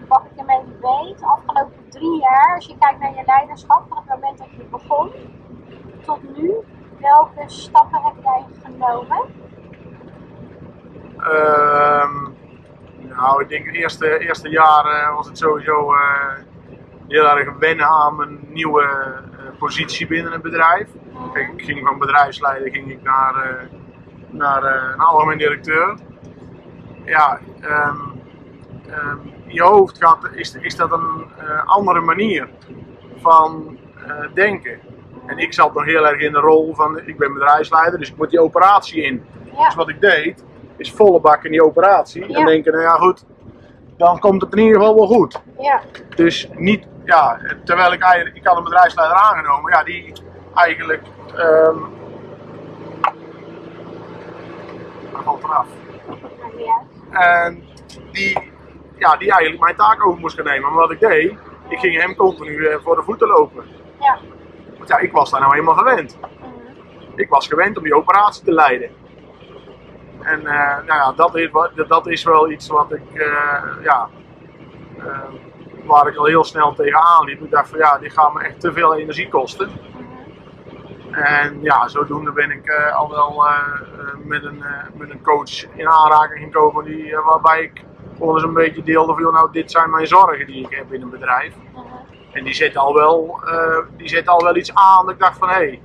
[0.07, 4.07] Wat ik ermee weet, afgelopen drie jaar, als je kijkt naar je leiderschap, van het
[4.07, 5.11] moment dat je begon
[6.05, 6.53] tot nu,
[6.99, 9.25] welke stappen heb jij genomen?
[11.17, 12.13] Ehm,
[12.97, 16.33] nou, ik denk het eerste, eerste jaar was het sowieso eh,
[17.07, 18.85] heel erg wennen aan mijn nieuwe
[19.57, 20.87] positie binnen het bedrijf.
[21.33, 23.67] Kijk, ik ging van bedrijfsleider ging ik naar, eh,
[24.29, 25.97] naar eh, een algemeen directeur.
[27.05, 27.97] Ja, ehm,
[28.89, 32.49] ehm, in je hoofd gaat, is, is dat een eh, andere manier
[33.21, 33.77] van
[34.33, 34.79] denken.
[35.25, 38.17] En ik zat nog heel erg in de rol van, ik ben bedrijfsleider, dus ik
[38.17, 39.25] moet die operatie in.
[39.43, 39.65] Ja.
[39.65, 40.43] Dus wat ik deed,
[40.77, 42.29] is volle bak in die operatie.
[42.29, 42.39] Ja.
[42.39, 43.25] En denken, nou ja goed,
[43.97, 45.41] dan komt het in ieder geval wel goed.
[45.59, 45.81] Ja.
[46.15, 50.13] Dus niet, ja, terwijl ik eigenlijk, ik had een bedrijfsleider aangenomen, ja, die
[50.53, 51.03] eigenlijk,
[51.35, 51.77] ehm
[55.13, 55.67] hij valt eraf.
[57.11, 57.63] En
[58.11, 58.51] die,
[58.97, 60.69] ja, die eigenlijk mijn taak over moest gaan nemen.
[60.69, 61.33] Maar wat ik deed,
[61.67, 63.65] ik ging hem continu eh, voor de voeten lopen.
[63.99, 64.17] Ja.
[64.77, 66.17] Want ja, ik was daar nou eenmaal gewend.
[66.19, 66.29] Mhm.
[67.15, 68.89] Ik was gewend om die operatie te leiden.
[70.21, 71.49] En eh, nou ja, dat is,
[71.87, 74.09] dat is wel iets wat ik, eh, ja,
[74.97, 75.19] eh,
[75.87, 77.41] waar ik al heel snel tegenaan liep.
[77.41, 79.69] Ik dacht van ja, dit gaat me echt te veel energie kosten.
[81.11, 85.63] En ja, zodoende ben ik eh, al wel eh, eh, met, een, met een coach
[85.75, 87.83] in aanraking gekomen die, waarbij ik
[88.17, 91.01] gewoon eens een beetje deelde van nou dit zijn mijn zorgen die ik heb in
[91.01, 91.53] een bedrijf.
[92.31, 93.39] En die zet al wel,
[93.97, 95.81] die zet al wel iets aan dat ik dacht van hé, hey,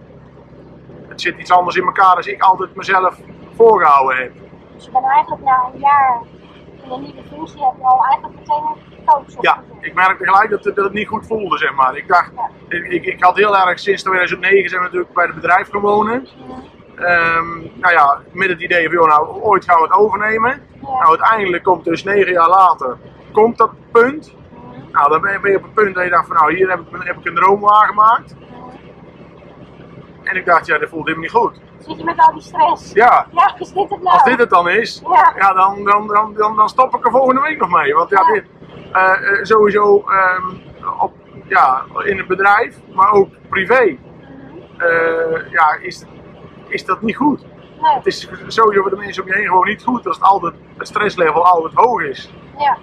[1.09, 3.19] het zit iets anders in elkaar dan ik altijd mezelf
[3.57, 4.33] voorgehouden heb.
[4.75, 6.23] Dus je bent eigenlijk na een jaar
[6.85, 8.92] in een nieuwe functie heb je al eigenlijk meteen
[9.41, 11.97] Ja, ik merkte gelijk dat, het- dat het niet goed voelde, zeg maar.
[11.97, 12.31] Ik dacht,
[12.69, 16.29] ik, ik, had heel erg sinds 2009 zijn we natuurlijk bij het bedrijf gaan wonen.
[16.97, 20.63] Ehm, nou ja, met het idee van, joh, nou, ooit gaan we het overnemen.
[20.83, 22.97] Nou, uiteindelijk komt dus negen jaar later,
[23.33, 24.35] komt dat punt.
[24.93, 26.87] Nou, dan ben je, op het punt dat je dacht van, nou, hier heb ik,
[27.03, 28.35] heb ik een droom waargemaakt.
[30.23, 31.61] En ik dacht, ja, dat voelt helemaal niet goed.
[31.79, 32.93] Zit je met al die stress?
[32.93, 34.05] Ja, Ja, is dit het nou?
[34.15, 35.33] als dit het dan is, Ja.
[35.39, 37.95] ja, dan, dan, dan, dan, dan stop ik er volgende week nog mee.
[37.95, 38.33] Want ja, Ja.
[38.33, 38.45] dit,
[39.43, 40.47] sowieso ehm,
[41.01, 41.13] op,
[41.47, 43.97] ja, in het bedrijf, maar ook privé,
[44.77, 46.05] eh, ja, is,
[46.69, 47.41] is dat niet goed.
[47.81, 47.95] Nee.
[47.95, 50.55] Het is sowieso voor de mensen om je heen gewoon niet goed als het, altijd,
[50.77, 52.33] het stresslevel altijd hoog is.
[52.59, 52.79] Ja.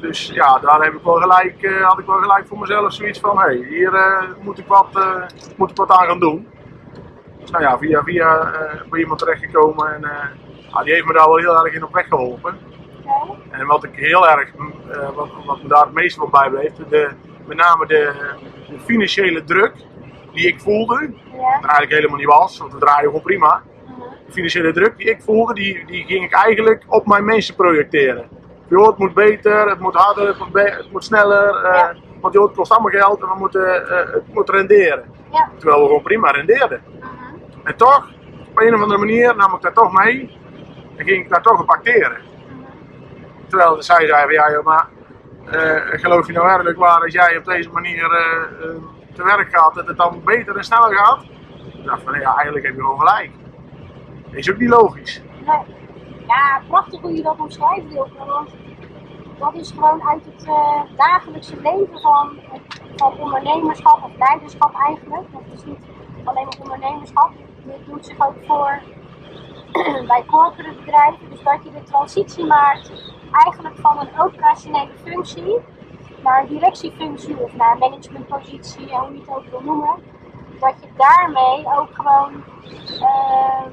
[0.00, 3.20] Dus ja, daar heb ik wel gelijk, eh, had ik wel gelijk voor mezelf zoiets
[3.20, 5.22] van, hé, hey, hier eh, moet, ik wat, eh,
[5.56, 6.48] moet ik wat aan gaan doen.
[7.44, 11.26] Dus nou ja, via, via eh, bij iemand terechtgekomen en eh, die heeft me daar
[11.26, 12.58] wel heel erg in op weg geholpen.
[13.50, 14.50] En wat ik heel erg,
[14.90, 17.10] eh, wat, wat me daar het meest van bijbleef, de,
[17.46, 18.12] met name de,
[18.68, 19.72] de financiële druk
[20.32, 21.00] die ik voelde,
[21.32, 21.38] Ja.
[21.60, 23.62] dat eigenlijk helemaal niet was, want we draaien gewoon prima.
[24.26, 28.28] De financiële druk die ik voelde, die, die ging ik eigenlijk op mijn mensen projecteren.
[28.68, 31.94] Joh, het moet beter, het moet harder, het moet, be- het moet sneller, eh, Ja.
[32.20, 35.04] want joh, het kost allemaal geld en we moeten, eh, het moet renderen.
[35.32, 35.48] Ja.
[35.58, 36.82] Terwijl we gewoon prima rendeerden.
[37.00, 37.06] Mhm.
[37.64, 38.08] En toch,
[38.50, 40.38] op een of andere manier nam ik daar toch mee
[40.96, 42.16] en ging ik daar toch op acteren.
[43.54, 44.88] Terwijl zij zei van ja joh, maar
[45.44, 48.76] eh, geloof je nou werkelijk waar als jij op deze manier eh, eh,
[49.14, 51.22] te werk gaat, dat het dan beter en sneller gaat?
[51.78, 53.30] Ik dacht van ja, eigenlijk heb je gewoon gelijk.
[54.30, 55.22] Is ook niet logisch.
[55.46, 55.76] Nee.
[56.26, 58.24] Ja, prachtig hoe je dat omschrijft, Wilke.
[58.26, 58.50] Want
[59.38, 60.46] dat is gewoon uit het
[60.96, 62.38] dagelijkse leven van,
[62.96, 65.26] van ondernemerschap of leiderschap eigenlijk.
[65.32, 65.84] Het is niet
[66.24, 67.30] alleen ondernemerschap.
[67.62, 68.82] Dit doet zich ook voor
[70.12, 71.30] bij corporate bedrijven.
[71.30, 73.12] Dus dat je de transitie maakt
[73.44, 75.58] eigenlijk van een operationele functie
[76.22, 79.94] naar een directiefunctie of naar een managementpositie, en hoe je het ook wil noemen.
[80.60, 82.42] Dat je daarmee ook gewoon
[83.00, 83.64] eh,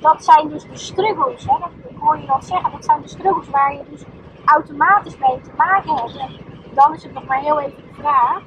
[0.00, 1.56] dat zijn dus de struggles, hè?
[1.88, 4.04] Ik hoor je dat zeggen, dat zijn de struggles waar je dus
[4.44, 6.16] automatisch mee te maken hebt.
[6.16, 6.40] En
[6.74, 8.42] dan is het nog maar heel even de vraag,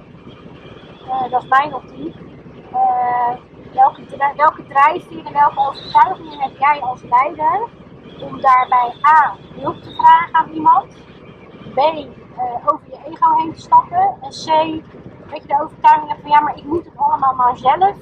[1.08, 2.16] eh, dat is mijn optiek,
[2.72, 3.36] eh,
[3.74, 4.02] welke,
[4.36, 4.64] welke
[5.26, 7.68] en welke overtuigingen heb jij als leider
[8.22, 10.86] om daarbij A, hulp te vragen aan iemand,
[11.74, 14.84] B, eh, over je ego heen te stappen en C,
[15.30, 17.96] dat je de overtuiging hebt van ja, maar ik moet het allemaal maar zelf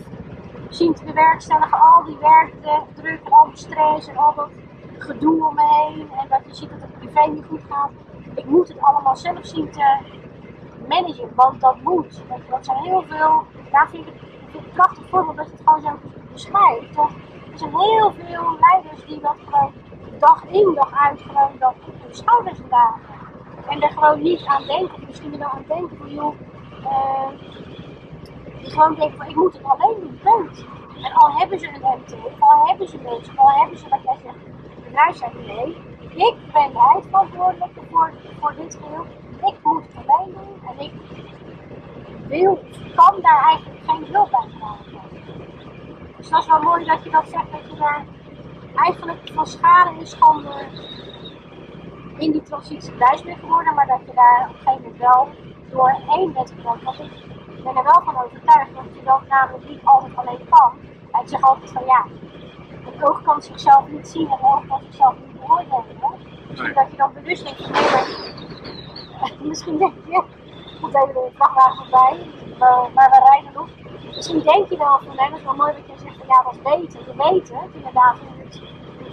[0.69, 1.81] zien te bewerkstelligen.
[1.81, 4.49] Al die werkdruk en al die stress en al dat
[4.97, 6.11] gedoe om me heen.
[6.11, 7.91] En dat je ziet dat het privé niet goed gaat.
[8.35, 9.97] Ik moet het allemaal zelf zien te
[10.87, 12.21] managen, want dat moet.
[12.49, 15.81] Dat, zijn heel veel, daar vind ik het, een prachtig voorbeeld dat je het gewoon
[15.81, 16.97] zo beschrijft.
[16.97, 19.71] Er zijn heel veel leiders die dat gewoon
[20.19, 22.25] dag in dag uit gewoon dat op hun.
[23.67, 26.33] En er gewoon niet aan denken, misschien wel aan denken van joh,
[26.83, 27.27] eh,
[28.61, 30.65] die gewoon denken van ik moet het alleen doen, punt.
[31.03, 34.17] En al hebben ze een MT, al hebben ze mensen, al hebben ze wat jij
[34.23, 34.37] zegt,
[34.83, 35.77] bedrijfsleiding, nee.
[36.27, 39.05] Ik ben de eindverantwoordelijke voor, voor dit geheel.
[39.51, 40.91] Ik moet het alleen doen en ik
[42.27, 42.59] wil,
[42.95, 45.01] kan daar eigenlijk geen hulp bij krijgen.
[46.17, 48.05] Dus dat is wel mooi dat je dat zegt, dat je daar
[48.77, 50.49] eigenlijk van schade en schande
[52.17, 55.27] in die transitie thuis bent geworden, maar dat je daar op een gegeven moment wel
[55.71, 56.83] doorheen bent gekomen.
[56.83, 56.99] Want
[57.57, 60.71] ik ben er wel van overtuigd dat je dat namelijk niet altijd alleen kan.
[61.11, 62.05] Ja, ik zeg altijd van ja,
[62.97, 65.85] de oog kan zichzelf niet zien en de oog kan zichzelf niet beoordelen.
[66.55, 66.73] Nee.
[66.73, 70.23] dat je dan bewust denkt van nee, misschien denk je,
[70.81, 72.29] komt even de vrachtwagen voorbij,
[72.93, 73.67] maar, we rijden nog.
[74.15, 76.43] Misschien denk je wel van nee, dat is wel mooi dat je zegt van ja,
[76.43, 76.99] dat is beter.
[77.07, 78.17] Je weet het inderdaad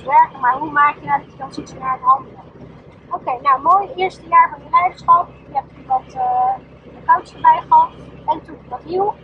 [0.04, 2.42] het moet werken, maar hoe maak je nou dat je zoiets naar het handelen?
[3.10, 5.28] Oké, nou mooi, eerste jaar van je leiderschap.
[5.48, 7.90] Je hebt iemand uh, de coach erbij gehad.
[8.26, 9.14] En toen wat hiel.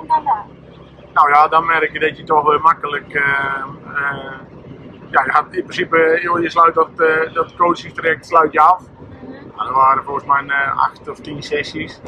[0.00, 0.44] En daarna.
[1.12, 3.14] Nou ja, dan merk je dat je toch weer makkelijk.
[3.14, 3.22] eh,
[3.94, 4.32] eh,
[5.10, 8.82] ja, je gaat in principe, je sluit dat, eh dat coachingstraject sluit je af.
[9.56, 12.00] Nou, er waren volgens mij eh, acht of tien sessies.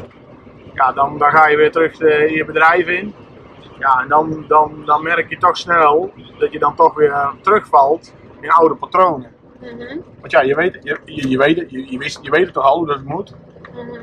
[0.75, 3.15] Ja, dan, dan ga je weer terug eh, je bedrijf in.
[3.79, 8.15] Ja, en dan, dan, dan merk je toch snel dat je dan toch weer terugvalt
[8.43, 9.31] in oude patronen.
[10.21, 12.55] Want ja, je weet, je, je, je weet, het, je, je, wist, je weet het
[12.55, 13.35] toch al hoe dat het moet.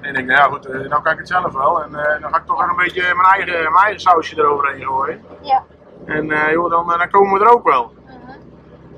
[0.01, 1.83] En ik denk, nou ja goed, eh, nou kan ik het zelf wel.
[1.83, 4.85] En eh, dan ga ik toch weer een beetje mijn eigen, mijn eigen sausje eroverheen
[4.85, 5.21] gooien.
[5.41, 5.63] Ja.
[6.05, 7.93] En eh, joh, dan, dan komen we er ook wel.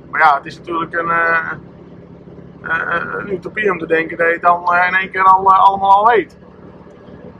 [0.09, 1.09] Maar ja, het is natuurlijk een,
[3.19, 6.05] een utopie om te denken dat je het dan in één keer al, allemaal al
[6.05, 6.37] weet.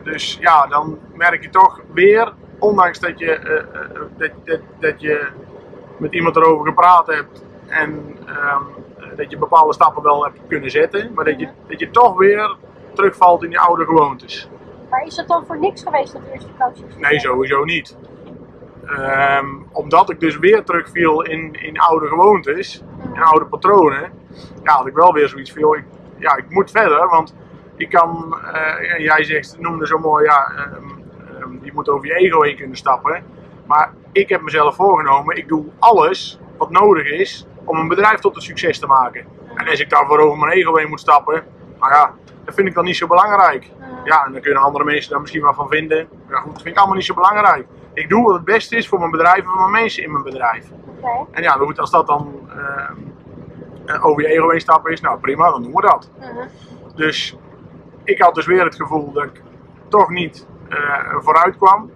[0.04, 3.64] Dus ja, dan merk je toch weer, ondanks dat je,
[4.18, 5.28] dat, dat, dat je
[5.98, 8.64] met iemand erover gepraat hebt en ehm,
[8.98, 12.18] eh, dat je bepaalde stappen wel hebt kunnen zetten, maar dat je, dat je toch
[12.18, 12.56] weer
[12.94, 14.50] terugvalt in die oude gewoontes.
[14.90, 16.98] Maar is het dan voor niks geweest dat eerste coaching?
[16.98, 17.98] Nee, sowieso niet.
[18.86, 24.12] Ehm, omdat ik dus weer terugviel in, in oude gewoontes, in oude patronen,
[24.64, 25.84] ja, had ik wel weer zoiets van, ik,
[26.18, 27.36] ja, ik moet verder, want
[27.76, 31.02] ik kan, eh, jij zegt, noemde zo mooi, ja, ehm,
[31.62, 33.24] je moet over je ego heen kunnen stappen.
[33.66, 38.36] Maar ik heb mezelf voorgenomen, ik doe alles wat nodig is om een bedrijf tot
[38.36, 39.26] een succes te maken.
[39.56, 41.43] En als ik daarvoor over mijn ego heen moet stappen,
[41.80, 42.13] nou ja,
[42.45, 43.69] dat vind ik dan niet zo belangrijk.
[44.04, 46.08] Ja, en dan kunnen andere mensen daar misschien wel van vinden.
[46.30, 47.67] Ja, goed, dat vind ik allemaal niet zo belangrijk.
[47.93, 50.24] Ik doe wat het beste is voor mijn bedrijf en voor mijn mensen in mijn
[50.24, 50.65] bedrijf.
[51.32, 52.95] En ja, goed, als dat dan ehm,
[53.86, 56.10] eh, over je ego heen stappen is, nou prima, dan doen we dat.
[56.95, 57.38] Dus
[58.04, 59.41] ik had dus weer het gevoel dat ik
[59.88, 61.91] toch niet eh, vooruit kwam.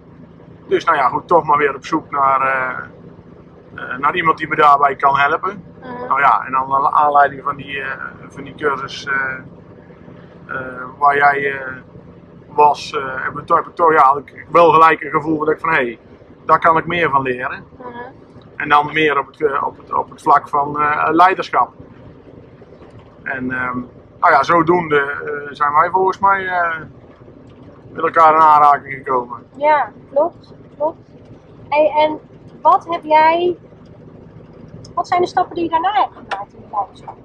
[0.68, 2.84] Dus nou ja, goed, toch maar weer op zoek naar, eh, eh,
[3.98, 5.64] naar iemand die me daarbij kan helpen.
[6.08, 7.90] Nou ja, en dan naar aanleiding van die, eh,
[8.28, 9.34] van die cursus eh,
[10.46, 11.72] eh, waar jij eh,
[12.46, 15.38] was, eh, heb ik toch, heb ik toch ja, had ik wel gelijk een gevoel
[15.38, 15.98] dat ik van hé, hey,
[16.44, 17.64] daar kan ik meer van leren.
[18.56, 21.72] En dan meer op het, eh, op het, op het vlak van eh, leiderschap.
[23.22, 23.78] En ehm,
[24.20, 26.78] nou ja, zodoende eh, zijn wij volgens mij eh,
[27.92, 29.46] met elkaar in aanraking gekomen.
[29.56, 30.98] Ja, klopt, klopt.
[31.68, 32.20] Hey, en
[32.70, 33.56] wat heb jij,
[34.94, 37.16] wat zijn de stappen die je daarna hebt gemaakt in je leiderschap?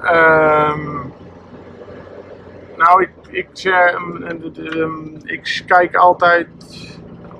[0.00, 1.08] Ehm,
[2.76, 6.48] nou, ik, ik, eh, ehm, ehm, ik kijk altijd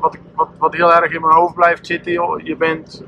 [0.00, 2.12] wat, wat, wat heel erg in mijn hoofd blijft zitten.
[2.12, 2.40] joh.
[2.40, 3.04] Je bent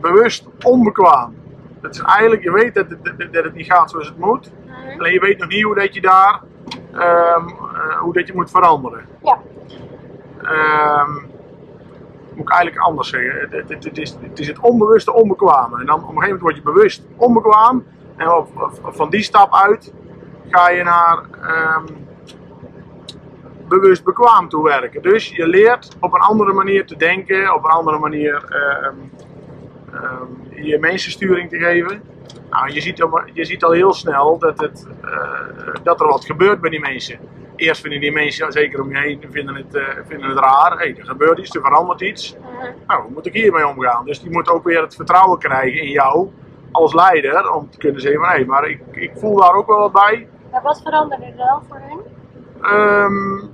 [0.00, 1.34] bewust onbekwaam.
[1.80, 4.52] Het is eigenlijk, je weet dat het, dat- dat het niet gaat zoals het moet.
[4.98, 6.40] Alleen je weet nog niet hoe dat je daar,
[6.98, 9.04] ehm, eh, hoe dat je moet veranderen.
[9.22, 9.38] Ja.
[10.42, 11.12] Ehm,
[12.34, 13.48] moet ik eigenlijk anders zeggen.
[13.50, 15.80] Het, het, is, het is het onbewuste onbekwame.
[15.80, 17.84] En dan op een gegeven moment word je bewust onbekwaam.
[18.16, 19.92] En op- op- van die stap uit
[20.48, 21.84] ga je naar ehm,
[23.68, 25.02] bewust bekwaam toe werken.
[25.02, 28.94] Dus je leert op een andere manier te denken, op een andere manier ehm,
[29.92, 32.02] ehm, je mensensturing te geven.
[32.50, 36.24] Nou, je, ziet al, je ziet al heel snel dat, het, eh, dat er wat
[36.24, 37.18] gebeurt bij die mensen.
[37.56, 40.76] Eerst vinden die mensen, zeker om je heen, vinden het, eh, vinden het raar.
[40.78, 42.36] Hey, er gebeurt iets, er verandert iets.
[42.86, 44.04] Nou, hoe moet ik hiermee omgaan?
[44.04, 46.30] Dus die moet ook weer het vertrouwen krijgen in jou
[46.72, 47.50] als leider.
[47.52, 50.28] Om te kunnen zeggen van, hé, maar ik, ik voel daar ook wel wat bij.
[50.52, 52.00] Maar wat veranderde er dan voor hun?
[52.62, 53.46] Ehm,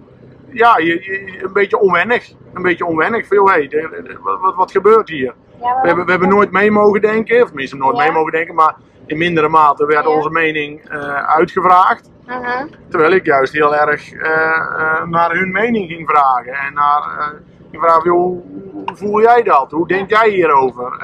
[0.56, 2.32] ja, je, je- een beetje onwennig.
[2.54, 3.26] Een beetje onwennig.
[3.26, 3.88] Veel, hey,
[4.20, 5.34] wat, wat, wat gebeurt hier?
[5.60, 8.74] We hebben, we hebben nooit mee mogen denken, of tenminste nooit mee mogen denken, maar
[9.06, 12.10] in mindere mate werd onze mening eh, uitgevraagd.
[12.26, 12.66] Mhm.
[12.88, 16.52] Terwijl ik juist heel erg eh, eh, naar hun mening ging vragen.
[16.52, 17.32] En naar,
[17.72, 18.42] vragen, joh, hoe,
[18.72, 19.70] hoe voel jij dat?
[19.70, 20.98] Hoe denk jij hierover?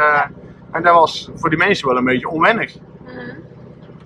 [0.73, 2.77] En dat was voor die mensen wel een beetje onwennig.
[3.05, 3.41] Mhm.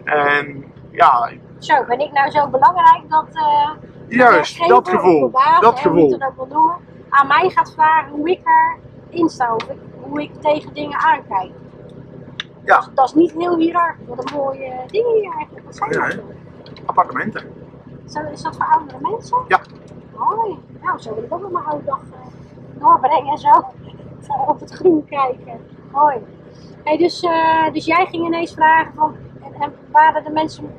[0.05, 3.27] En ja, Zo, ben ik nou zo belangrijk dat.
[4.09, 5.31] juist, dat gevoel.
[5.31, 6.19] baas, Dat hè, gevoel.
[7.09, 8.41] aan mij gaat vragen hoe ik
[9.11, 9.77] erin sta, ik,
[10.11, 11.51] hoe ik tegen dingen aankijk.
[12.65, 14.07] Ja, Dat is niet heel hiërarchisch.
[14.07, 15.65] Wat een mooie dingen hier eigenlijk.
[15.67, 16.19] Wat zijn Ja, dat?
[16.85, 17.53] appartementen.
[18.09, 19.39] Zo, is dat voor oudere mensen?
[19.49, 19.61] Ja.
[20.19, 20.59] Mooi.
[20.83, 23.51] Nou, zo wil ik ook nog mijn oude dag eh, doorbrengen en zo.
[24.47, 25.61] Op het groen kijken.
[25.93, 26.17] Mooi.
[26.85, 30.75] Hey, dus, eh, dus jij ging ineens vragen van, en, en waren de mensen,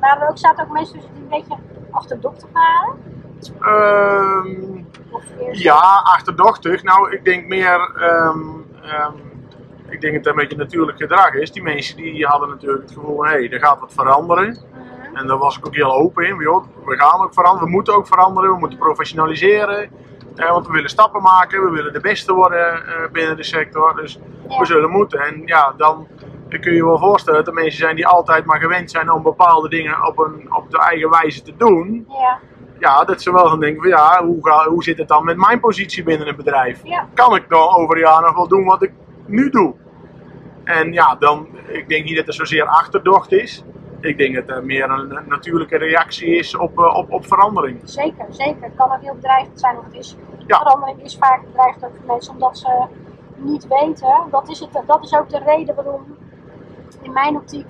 [0.00, 1.56] waren er ook, zaten ook mensen die een beetje
[1.90, 2.94] achterdochtig waren?
[3.60, 6.82] Ehm, Of eerst- ja, achterdochtig.
[6.82, 7.90] Nou, ik denk meer.
[7.96, 8.38] ehm,
[8.82, 9.12] ehm,
[9.88, 11.52] ik denk dat het een beetje natuurlijk gedrag is.
[11.52, 14.48] Die mensen die hadden natuurlijk het gevoel: hé, hey, er gaat wat veranderen.
[14.48, 15.16] Mhm.
[15.16, 16.36] En daar was ik ook heel open in.
[16.36, 19.90] Joh, we gaan ook veranderen, we moeten ook veranderen, we moeten professionaliseren.
[20.36, 23.96] Eh, want we willen stappen maken, we willen de beste worden eh, binnen de sector.
[23.96, 24.58] Dus Ja.
[24.58, 25.20] we zullen moeten.
[25.20, 26.06] En ja, dan
[26.48, 29.22] kun je je wel voorstellen dat er mensen zijn die altijd maar gewend zijn om
[29.22, 32.06] bepaalde dingen op, een, op de eigen wijze te doen.
[32.08, 32.38] Ja,
[32.78, 35.36] Ja, dat ze wel gaan denken van ja, hoe, ga, hoe zit het dan met
[35.36, 36.80] mijn positie binnen een bedrijf?
[36.84, 38.92] ja, Kan ik dan over een jaar nog wel doen wat ik
[39.26, 39.74] nu doe?
[40.64, 43.64] En ja, dan, ik denk niet dat er zozeer achterdocht is.
[44.00, 47.80] Ik denk dat er meer een, natuurlijke reactie is op, eh, op, op verandering.
[47.84, 48.62] zeker, zeker.
[48.62, 50.16] Het kan ook heel bedreigend zijn of het is.
[50.46, 50.58] Ja.
[50.58, 52.86] Verandering is vaak bedreigend ook voor mensen omdat ze
[53.36, 54.14] niet weten.
[54.30, 56.16] Dat is, het, dat is ook de reden waarom
[57.02, 57.66] in mijn optiek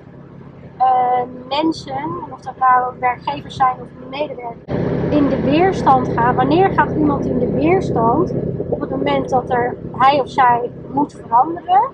[1.49, 4.73] mensen, en of dat nou werkgevers zijn of medewerkers,
[5.11, 6.35] in de weerstand gaan.
[6.35, 8.33] Wanneer gaat iemand in de weerstand?
[8.69, 11.91] Op het moment dat er hij of zij moet veranderen,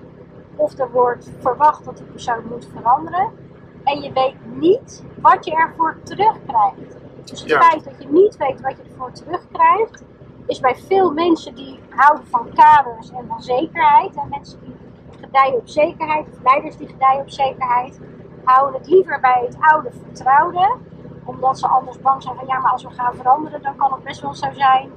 [0.55, 3.29] of er wordt verwacht dat die persoon moet veranderen,
[3.83, 6.97] en je weet niet wat je ervoor terugkrijgt.
[7.23, 7.61] Dus het Ja.
[7.61, 10.03] feit dat je niet weet wat je ervoor terugkrijgt,
[10.45, 14.75] is bij veel mensen die houden van kaders en van zekerheid, en mensen die
[15.21, 17.99] gedijen op zekerheid, of leiders die gedijen op zekerheid,
[18.45, 20.75] houden het liever bij het oude vertrouwde,
[21.23, 24.03] omdat ze anders bang zijn van ja, maar als we gaan veranderen, dan kan het
[24.03, 24.91] best wel zo zijn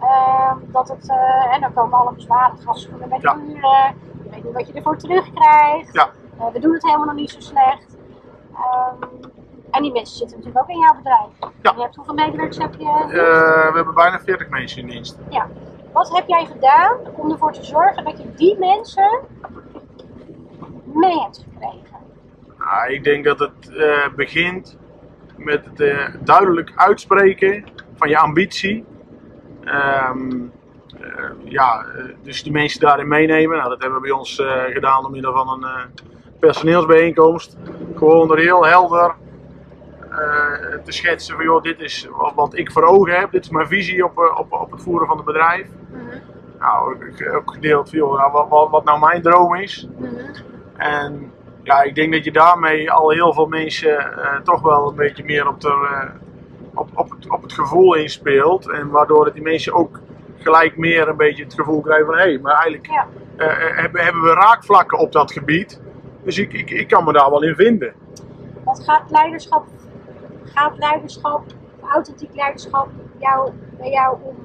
[0.00, 3.36] ehm, dat het, eh, en dan komen alle bezwaren, het gas met Ja.
[3.36, 3.94] uren,
[4.24, 6.08] je weet niet wat je ervoor terugkrijgt, Ja.
[6.38, 7.96] Eh, we doen het helemaal nog niet zo slecht.
[8.54, 9.02] Ehm,
[9.70, 11.52] en die mensen zitten natuurlijk ook in jouw bedrijf.
[11.62, 11.72] Ja.
[11.76, 12.84] Je hebt hoeveel medewerkers heb je?
[12.84, 15.18] Eh, we hebben bijna 40 mensen in dienst.
[15.28, 15.46] Ja.
[15.92, 19.20] Wat heb jij gedaan om ervoor te zorgen dat je die mensen
[20.84, 21.91] mee hebt gekregen?
[22.72, 24.78] Nou, ik denk dat het eh, begint
[25.36, 27.64] met het eh, duidelijk uitspreken
[27.94, 28.84] van je ambitie.
[29.64, 30.30] Ehm,
[31.00, 31.84] eh, ja,
[32.22, 33.56] dus die mensen daarin meenemen.
[33.56, 34.42] Nou, dat hebben we bij ons
[34.72, 35.90] gedaan door middel van een
[36.40, 37.56] personeelsbijeenkomst.
[37.96, 39.14] Gewoon er heel helder
[40.84, 43.30] te schetsen van joh, dit is wat, ik voor ogen heb.
[43.30, 45.66] Dit is mijn visie op, op, op het voeren van het bedrijf.
[46.58, 49.88] Nou, ik- ook gedeeld van joh, nou, wat, wat, wat nou mijn droom is.
[50.76, 54.94] En ja, ik denk dat je daarmee al heel veel mensen eh, toch wel een
[54.96, 56.10] beetje meer op, de, eh,
[56.74, 58.68] op, op, het, op het gevoel inspeelt.
[58.70, 60.00] En waardoor dat die mensen ook
[60.36, 63.06] gelijk meer een beetje het gevoel krijgen van hé, hey, maar eigenlijk Ja.
[63.36, 65.80] eh, hebben, hebben we raakvlakken op dat gebied.
[66.24, 67.92] Dus ik, ik, ik kan me daar wel in vinden.
[68.64, 69.66] Wat gaat leiderschap,
[70.44, 71.42] gaat leiderschap,
[71.82, 72.88] authentiek leiderschap
[73.18, 74.36] jou, bij jou om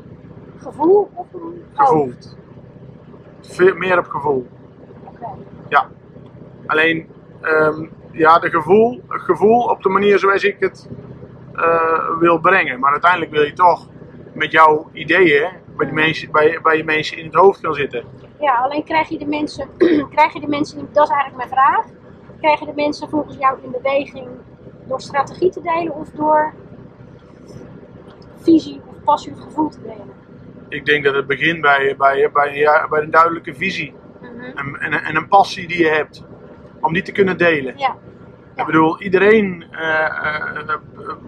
[0.62, 2.14] gevoel of om Gevoel.
[3.42, 4.48] Veel meer op gevoel.
[5.06, 5.28] Oké.
[5.70, 5.90] Ja.
[6.68, 7.08] Alleen,
[7.42, 10.90] ehm, ja, de gevoel, het gevoel op de manier zoals ik het
[11.56, 12.80] eh, wil brengen.
[12.80, 13.88] Maar uiteindelijk wil je toch
[14.34, 18.04] met jouw ideeën bij, die mensen, bij, bij je mensen in het hoofd gaan zitten.
[18.40, 19.68] Ja, alleen krijg je de mensen,
[20.16, 21.86] krijg je de mensen, dat is eigenlijk mijn vraag.
[22.40, 24.28] Krijg je de mensen volgens jou in beweging
[24.88, 26.54] door strategie te delen of door
[28.36, 30.16] visie of passie of gevoel te delen?
[30.70, 33.94] Ik denk dat het begint bij, bij, bij, ja, bij een duidelijke visie
[34.56, 36.27] en, en, en een passie die je hebt.
[36.82, 37.74] Om die te kunnen delen.
[37.78, 37.96] Ja,
[38.56, 40.74] Ik bedoel, iedereen, eh, eh,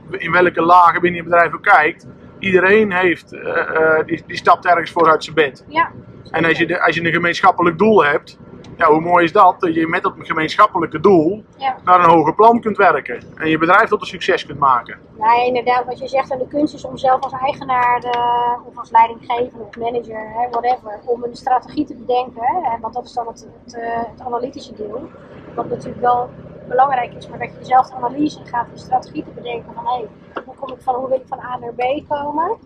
[0.09, 2.07] in welke lagen binnen je bedrijf ook kijkt,
[2.39, 5.65] iedereen heeft, eh, eh, die, die stapt ergens voor uit zijn bed.
[5.67, 5.91] ja.
[6.31, 8.37] En als je, de, als je een gemeenschappelijk doel hebt,
[8.77, 9.55] ja, hoe mooi is dat?
[9.59, 11.77] Dat je met dat gemeenschappelijke doel Ja.
[11.83, 13.21] naar een hoger plan kunt werken.
[13.35, 14.99] En je bedrijf tot een succes kunt maken.
[15.17, 18.77] Nou, inderdaad, wat je zegt, en de kunst is om zelf als eigenaar eh, of
[18.77, 22.41] als leidinggevende of manager, hè, whatever, om een strategie te bedenken.
[22.45, 23.81] Hè, want dat is dan het, het, eh,
[24.11, 25.09] het analytische deel.
[25.55, 26.29] Wat natuurlijk wel
[26.67, 30.07] belangrijk is, maar dat je zelf analyse gaat een strategie te bedenken van hé, hey,
[30.45, 32.57] hoe, kom ik van, hoe wil ik van A naar B komen.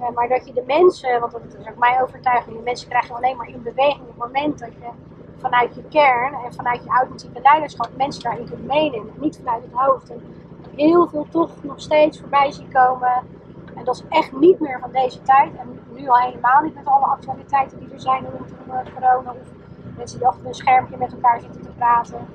[0.00, 3.06] Eh, maar dat je de mensen, want dat is ook mijn overtuiging, de mensen krijg
[3.06, 4.88] je alleen maar in beweging op het moment dat je
[5.38, 9.12] vanuit je kern en vanuit je authentieke leiderschap mensen daarin kunt meenemen.
[9.16, 10.10] Niet vanuit het hoofd.
[10.10, 10.20] En
[10.76, 13.22] heel veel toch nog steeds voorbij zien komen.
[13.74, 15.56] En dat is echt niet meer van deze tijd.
[15.56, 19.34] En nu al helemaal niet met alle actualiteiten die er zijn rondom eh, corona.
[19.96, 22.26] Mensen die achter een schermpje met elkaar zitten te praten.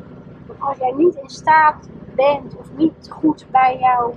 [0.47, 4.14] Want als jij niet in staat bent of niet goed bij jouw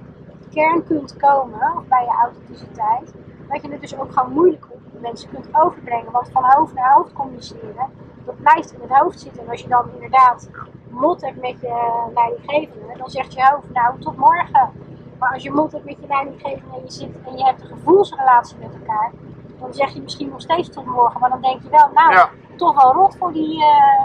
[0.50, 3.14] kern kunt komen, of bij je authenticiteit,
[3.48, 6.12] dat je het dus ook gewoon moeilijk op mensen kunt overbrengen.
[6.12, 7.90] Want van hoofd naar hoofd communiceren,
[8.24, 9.42] dat blijft in het hoofd zitten.
[9.42, 10.50] En als je dan inderdaad
[10.90, 14.70] mot hebt met je leidinggevende, dan zegt je hoofd nou tot morgen.
[15.18, 17.66] Maar als je mot hebt met je leidinggevende en je, zit, en je hebt een
[17.66, 19.12] gevoelsrelatie met elkaar,
[19.60, 21.20] dan zeg je misschien nog steeds tot morgen.
[21.20, 22.30] Maar dan denk je wel, nou, Ja.
[22.56, 24.02] Toch wel rot voor, die, eh,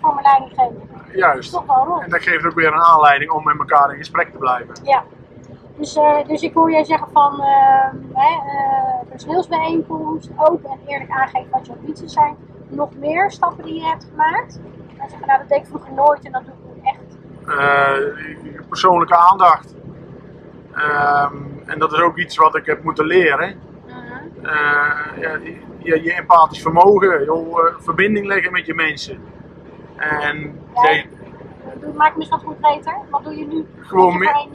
[0.00, 0.80] voor mijn leidinggevende.
[1.14, 1.52] Juist.
[1.52, 2.02] toch wel rond.
[2.02, 4.74] En dat geeft ook weer een aanleiding om met elkaar in gesprek te blijven.
[4.82, 5.04] Ja.
[5.76, 11.10] Dus, eh, dus ik hoor jij zeggen van eh, hè, eh, personeelsbijeenkomst, open en eerlijk
[11.10, 12.36] aangeven wat je ambities zijn.
[12.68, 14.60] Nog meer stappen die je hebt gemaakt.
[14.98, 18.68] En zeggen, nou dat deed ik vroeger nooit en dat doe ik nu echt.
[18.68, 19.74] Persoonlijke aandacht.
[20.72, 21.36] Ehm,
[21.66, 23.60] en dat is ook iets wat ik heb moeten leren.
[23.86, 25.20] Mhm.
[25.20, 25.38] Ja,
[25.84, 29.22] je, je empathisch vermogen, joh, eh, verbinding leggen met je mensen.
[29.96, 31.02] En Ja.
[31.96, 32.94] Maak me eens wat concreter.
[33.10, 33.66] Wat doe je nu?
[33.80, 34.46] Gewoon meer-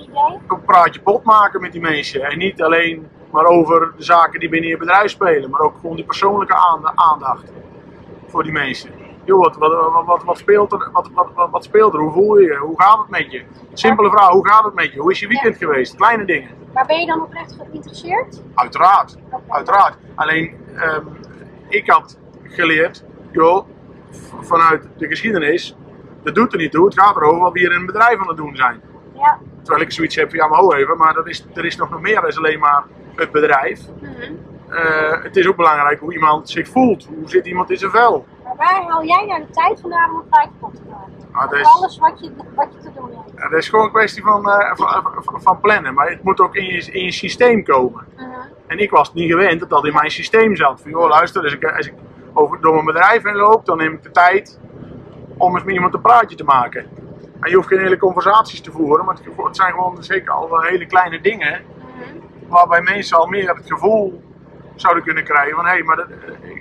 [0.47, 2.21] een praatje pot maken met die mensen.
[2.23, 5.95] En niet alleen maar over de zaken die binnen je bedrijf spelen, maar ook gewoon
[5.95, 7.51] die persoonlijke aanda- aandacht
[8.28, 8.89] voor die mensen.
[9.28, 9.55] Joh, wat,
[10.05, 10.89] wat, wat, speelt er?
[10.91, 11.99] Wat, wat, wat, wat speelt er?
[11.99, 12.55] Hoe voel je je?
[12.55, 13.43] Hoe gaat het met je?
[13.73, 14.99] Simpele vraag, hoe gaat het met je?
[14.99, 15.95] Hoe is je weekend geweest?
[15.95, 16.49] Kleine dingen.
[16.73, 18.41] Maar ben je dan oprecht geïnteresseerd?
[18.55, 19.17] Uiteraard,
[19.47, 19.97] uiteraard.
[20.15, 21.05] Alleen, ehm,
[21.67, 23.67] ik had geleerd, joh,
[24.41, 25.75] vanuit de geschiedenis,
[26.23, 26.86] dat doet er niet toe.
[26.86, 28.82] Het gaat erover wat we hier in een bedrijf aan het doen zijn.
[29.13, 29.39] Ja.
[29.61, 32.01] Terwijl ik zoiets heb van, ja maar ho even, maar dat is, er is nog
[32.01, 32.84] meer dan alleen maar
[33.15, 33.82] het bedrijf.
[34.01, 34.34] Mhm.
[34.69, 37.05] Eh, het is ook belangrijk hoe iemand zich voelt.
[37.05, 38.25] Hoe zit iemand in zijn vel?
[38.57, 41.13] Maar waar haal jij nou de tijd vandaan om een praatje pot te maken?
[41.31, 43.31] Ah, is- Alles wat je, wat je te doen hebt.
[43.35, 45.93] Ja, dat is gewoon een kwestie van, eh, van, van, plannen.
[45.93, 48.05] Maar het moet ook in je, in je systeem komen.
[48.15, 48.25] Mhm.
[48.67, 50.81] En ik was niet gewend dat dat in mijn systeem zat.
[50.81, 51.93] Van, joh, luister, als ik, als ik
[52.33, 54.59] over, door mijn bedrijf heen loop, dan neem ik de tijd
[55.37, 56.85] om eens met iemand een praatje te maken.
[57.39, 60.49] En je hoeft geen hele conversaties te voeren, maar het, het zijn gewoon zeker al
[60.49, 62.47] wel hele kleine dingen Mhm.
[62.47, 64.23] waarbij mensen al meer het gevoel
[64.75, 66.07] zouden kunnen krijgen van hé, hey, maar dat-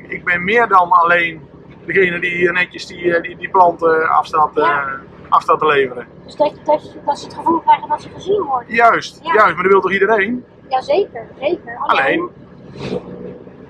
[0.09, 1.49] ik ben meer dan alleen
[1.87, 4.89] degene die hier netjes die, eh, die, die planten afstaat, eh, Ja.
[5.28, 6.07] afstaat te leveren.
[6.24, 8.74] Dus dat, dat, dat ze het gevoel krijgen dat ze gezien worden.
[8.74, 9.32] Juist, Ja.
[9.34, 10.45] juist, maar dat wil toch iedereen?
[10.68, 11.76] Jazeker, zeker.
[11.78, 12.28] Alleen,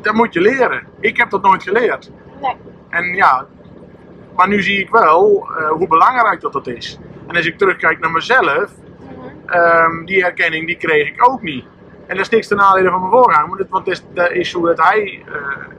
[0.02, 0.86] dat moet je leren.
[1.00, 2.10] Ik heb dat nooit geleerd.
[2.40, 2.56] Nee.
[2.88, 3.46] En ja,
[4.36, 6.98] maar nu zie ik wel eh, hoe belangrijk dat, dat is.
[7.26, 9.48] En als ik terugkijk naar mezelf, Mhm.
[9.50, 11.64] ehm, die herkenning die kreeg ik ook niet.
[12.06, 14.66] En dat is niks ten nadele van mijn voorganger, want dat is, dat is hoe
[14.66, 15.34] dat hij, eh,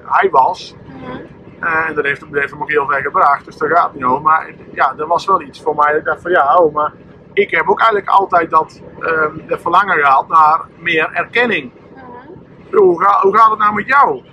[0.05, 0.75] hij was.
[0.85, 1.17] Mhm.
[1.59, 4.03] En dat heeft, dat heeft hem ook heel ver gebracht, dus daar gaat het niet
[4.03, 4.21] over.
[4.21, 5.95] Maar ja, dat was wel iets voor mij.
[5.95, 6.93] Ik dacht van ja, oh, maar
[7.33, 11.71] ik heb ook eigenlijk altijd dat, ehm, dat verlangen gehad naar meer erkenning.
[11.95, 12.75] Mhm.
[12.77, 14.15] Hoe, ga- hoe gaat het nou met jou?
[14.21, 14.25] Mhm.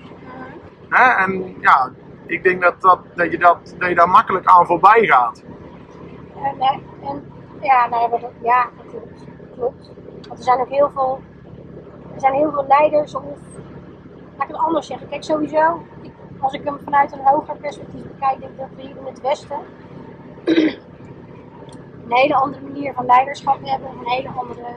[0.89, 1.23] Hè?
[1.25, 1.91] En ja,
[2.27, 5.43] ik denk dat, dat, dat, je dat, dat je daar makkelijk aan voorbij gaat.
[6.45, 6.61] En,
[7.09, 9.13] en, ja, nou, ja, wat- ja, natuurlijk.
[9.57, 9.91] Klopt.
[10.29, 11.21] Want er zijn ook heel veel,
[12.15, 13.23] er zijn heel veel leiders, of
[14.37, 15.09] laat ik het anders zeggen.
[15.09, 16.13] Kijk, sowieso, ik,
[16.45, 19.21] als ik hem vanuit een hoger perspectief bekijk, denk ik dat we hier in het
[19.21, 19.59] Westen
[22.05, 24.75] een hele andere manier van leiderschap hebben, een hele andere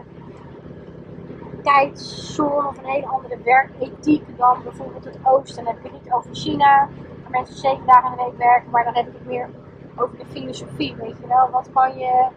[1.63, 5.63] tijdzone of een hele andere werkethiek dan bijvoorbeeld het Oosten.
[5.63, 6.89] Dan heb ik het niet over China,
[7.21, 9.49] waar mensen zeven dagen in de week werken, maar dan heb ik het meer
[9.95, 11.49] over de filosofie, weet je wel.
[11.49, 12.27] Wat kan je,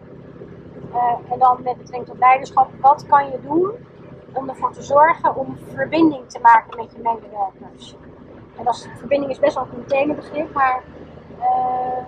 [0.93, 3.71] eh, en dan met betrekking tot leiderschap, wat kan je doen
[4.33, 7.95] om ervoor te zorgen om verbinding te maken met je medewerkers.
[8.61, 10.81] En dat is, verbinding is best wel een themabegrip, maar
[11.39, 12.05] eh,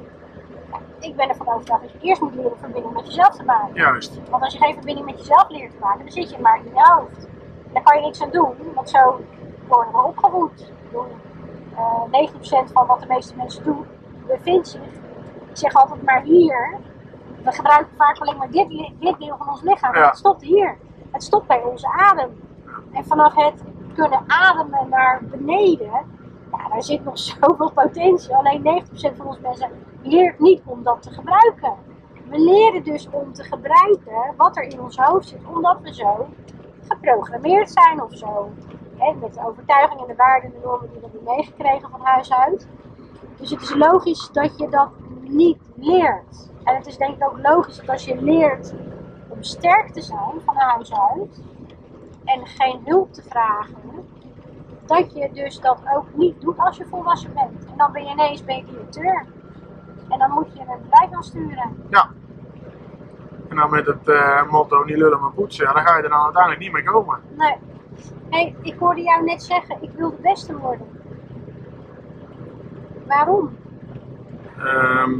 [0.99, 3.75] ik ben ervan overtuigd dat je eerst moet leren verbinding met jezelf te maken.
[3.75, 4.19] Juist.
[4.29, 6.63] Want als je geen verbinding met jezelf leert te maken, dan zit je maar in
[6.63, 7.25] je hoofd.
[7.67, 9.21] En daar kan je niks aan doen, want zo
[9.67, 10.59] worden we opgevoed.
[10.59, 11.05] Ik bedoel,
[11.75, 13.85] eh, 90% van wat de meeste mensen doen,
[14.27, 14.81] bevindt zich.
[15.49, 16.77] Ik zeg altijd maar hier.
[17.43, 19.95] We gebruiken vaak alleen maar dit, dit deel van ons lichaam.
[19.95, 20.05] Ja.
[20.05, 20.77] Het stopt hier.
[21.11, 22.41] Het stopt bij onze adem.
[22.91, 26.12] En vanaf het kunnen ademen naar beneden,
[26.73, 28.35] daar zit nog zoveel potentie.
[28.35, 29.69] Alleen 90% van ons mensen
[30.01, 31.73] leert niet om dat te gebruiken.
[32.29, 36.27] We leren dus om te gebruiken wat er in ons hoofd zit, omdat we zo
[36.87, 38.51] geprogrammeerd zijn of zo.
[39.21, 42.33] Met de overtuigingen en de waarden en de normen die we hebben meegekregen van huis
[42.33, 42.67] uit.
[43.37, 44.89] Dus het is logisch dat je dat
[45.21, 46.49] niet leert.
[46.63, 48.73] En het is denk ik ook logisch dat als je leert
[49.29, 51.41] om sterk te zijn van huis uit
[52.25, 54.07] en geen hulp te vragen,
[54.85, 57.65] dat je dus dat ook niet doet als je volwassen bent.
[57.65, 59.25] En dan ben je ineens ben je directeur.
[60.09, 61.85] En dan moet je een bedrijf gaan sturen.
[61.89, 62.09] Ja.
[63.49, 66.09] En dan met het eh, motto niet lullen maar poetsen, ja, dan ga je er
[66.09, 67.19] dan uiteindelijk niet mee komen.
[67.37, 67.57] Nee.
[68.29, 70.87] hey, ik hoorde jou net zeggen, ik wil de beste worden.
[73.07, 73.57] Waarom?
[74.57, 75.11] Ehm,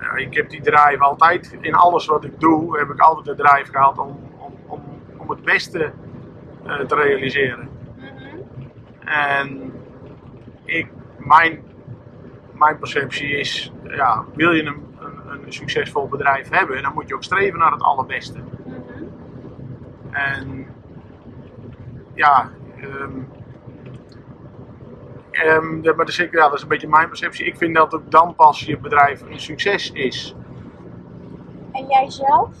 [0.00, 3.44] ja, ik heb die drive altijd, in alles wat ik doe, heb ik altijd de
[3.44, 4.80] drive gehad om, om, om,
[5.16, 5.92] om het beste
[6.86, 7.68] te realiseren.
[9.04, 9.72] En
[10.64, 10.88] ik,
[11.18, 11.62] mijn,
[12.52, 17.14] mijn perceptie is, ja, wil je een, een, een succesvol bedrijf hebben, dan moet je
[17.14, 18.38] ook streven naar het allerbeste.
[20.10, 20.66] En
[22.14, 23.20] ja, ehm,
[25.30, 27.46] ehm, dat, maar dat, is, ja, dat is een beetje mijn perceptie.
[27.46, 30.34] Ik vind dat ook dan pas je bedrijf een succes is.
[31.72, 32.56] En jij zelf?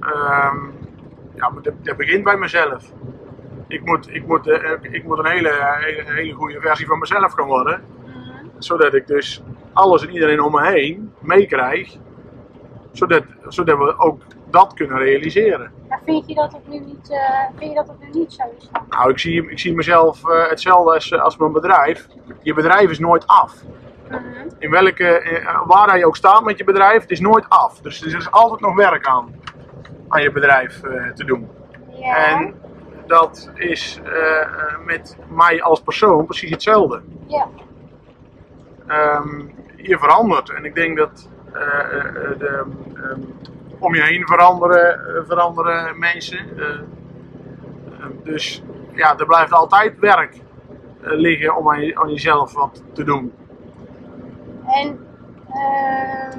[0.00, 0.66] Ehm,
[1.34, 2.92] ja, maar dat, dat begint bij mezelf.
[3.68, 7.32] Ik moet, ik moet, eh, ik moet een hele, hele, hele goede versie van mezelf
[7.32, 7.84] gaan worden.
[8.58, 11.96] Zodat ik dus alles en iedereen om me heen meekrijg.
[12.92, 14.22] Zodat, zodat we ook
[14.52, 15.72] dat kunnen realiseren.
[15.88, 18.42] Maar vind je dat het nu niet, eh, vind je dat het nu niet zo
[18.58, 18.82] is dan?
[18.88, 22.06] Nou, ik zie, ik zie mezelf eh, hetzelfde als, als mijn bedrijf.
[22.42, 23.54] Je bedrijf is nooit af.
[24.58, 27.80] In welke, eh, waar je ook staat met je bedrijf, het is nooit af.
[27.80, 29.34] Dus er is altijd nog werk aan,
[30.12, 31.48] aan je bedrijf eh, te doen.
[31.90, 32.16] Ja.
[32.38, 32.54] En
[33.06, 37.02] dat is eh, met mij als persoon precies hetzelfde.
[37.26, 37.46] ja.
[38.86, 39.40] Ehm,
[39.76, 40.50] je verandert.
[40.50, 41.52] En ik denk dat eh,
[42.38, 43.20] de, ehm,
[43.78, 46.38] om je heen veranderen, veranderen mensen.
[46.58, 50.40] Eh, eh, dus ja, er blijft altijd werk
[51.00, 53.32] liggen om aan, je- aan jezelf wat te doen.
[54.66, 55.06] En
[55.48, 56.36] eh,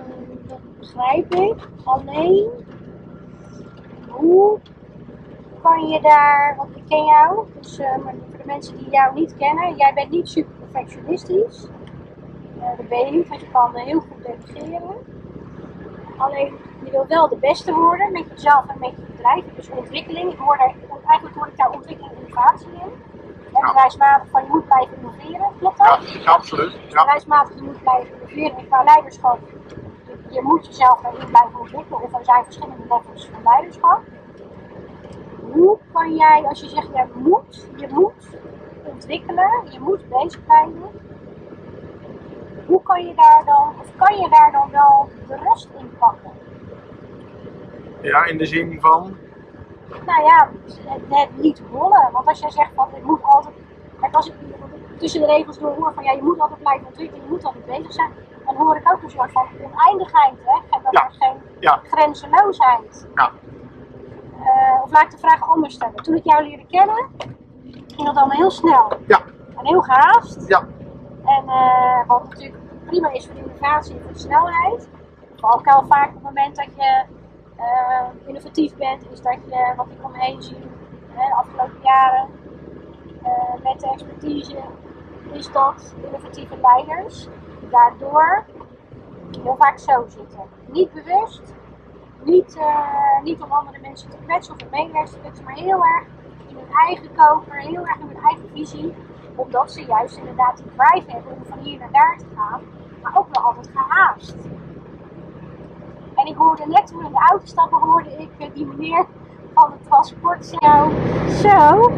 [0.47, 1.55] dat begrijp ik.
[1.83, 2.49] Alleen,
[4.13, 4.59] hoe
[5.61, 9.13] kan je daar, want ik ken jou, dus eh, maar voor de mensen die jou
[9.13, 11.67] niet kennen, jij bent niet super perfectionistisch.
[12.59, 14.95] Eh, dat ben je niet, want je kan heel goed delegeren.
[16.17, 16.53] Alleen,
[16.83, 19.43] je wil wel de beste worden met jezelf en met je bedrijf.
[19.55, 20.57] Dus ontwikkeling, ik hoor
[21.05, 22.81] eigenlijk hoor ik daar ontwikkeling en innovatie in.
[23.53, 23.67] En Ja.
[23.67, 26.11] bedrijfsmatig van je moet blijven innoveren, klopt dat?
[26.11, 26.71] Ja, absoluut.
[26.71, 26.87] Ja.
[26.87, 29.39] bedrijfsmatig, je moet blijven innoveren en qua leiderschap.
[30.33, 34.01] Je, moet jezelf daarin blijven ontwikkelen of er zijn verschillende levels van leiderschap.
[35.51, 38.37] Hoe kan jij, als je zegt je moet, je moet
[38.83, 40.91] ontwikkelen, je moet bezig blijven.
[42.65, 46.31] Hoe kan je daar dan, of kan je daar dan wel de rust in pakken?
[48.03, 49.17] ja, in de zin van.
[50.05, 52.09] Nou ja, het, het niet rollen.
[52.11, 53.55] Want als jij zegt van het moet altijd.
[53.99, 54.33] Kijk, als ik
[54.97, 57.65] tussen de regels door hoor van ja, je moet altijd blijven ontwikkelen, je moet altijd
[57.65, 58.11] bezig zijn.
[58.45, 60.53] Dan hoor ik ook een soort van oneindigheid, hè?
[60.69, 61.03] En dat Ja.
[61.05, 63.07] er geen Ja, grenzeloosheid.
[63.15, 63.31] ja,
[64.43, 65.95] Eh, of laat ik de vraag anders stellen.
[65.95, 67.09] Toen ik jou leerde kennen,
[67.87, 69.19] ging dat allemaal heel snel ja,
[69.57, 70.47] en heel gehaast.
[70.47, 70.59] ja.
[71.25, 74.89] En eh, wat natuurlijk prima is voor de innovatie en voor de snelheid.
[75.41, 77.03] Maar ook wel vaak op het moment dat je
[77.57, 80.67] eh, innovatief bent, is dat je, wat ik om me heen zie
[81.13, 82.27] hè, de afgelopen jaren,
[83.63, 84.57] met de expertise,
[85.31, 87.27] is dat innovatieve leiders
[87.73, 88.45] daardoor
[89.41, 90.43] heel vaak zo zitten.
[90.65, 91.53] Niet bewust,
[92.23, 95.85] niet, eh, niet om andere mensen te kwetsen of hun medewerkers te kwetsen, maar heel
[95.85, 96.05] erg
[96.47, 98.93] in hun eigen koker, heel erg in hun eigen visie
[99.35, 102.61] omdat ze juist inderdaad die drive hebben om van hier naar daar te gaan,
[103.01, 104.35] maar ook wel altijd gehaast.
[106.15, 109.05] En ik hoorde net toen in de auto stappen, hoorde ik eh, die meneer
[109.53, 110.89] van het transport zo,
[111.27, 111.91] zo,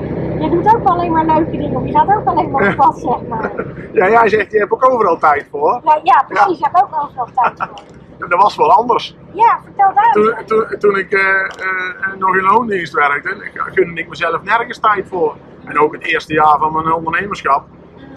[0.46, 3.00] je doet ook alleen maar leuke dingen, of je gaat ook alleen maar op pad,
[3.00, 3.52] zeg maar.
[3.94, 5.82] Ja, jij zegt, je hebt ook overal tijd voor.
[5.84, 7.84] Ja, ja precies, je hebt ook overal tijd voor.
[8.30, 9.18] Dat was wel anders.
[9.32, 10.12] Ja, vertel daar.
[10.12, 15.08] Toen, toen, toen ik eh, eh, nog in loondienst werkte, gunde ik mezelf nergens tijd
[15.08, 15.36] voor.
[15.66, 17.64] En ook het eerste jaar van mijn ondernemerschap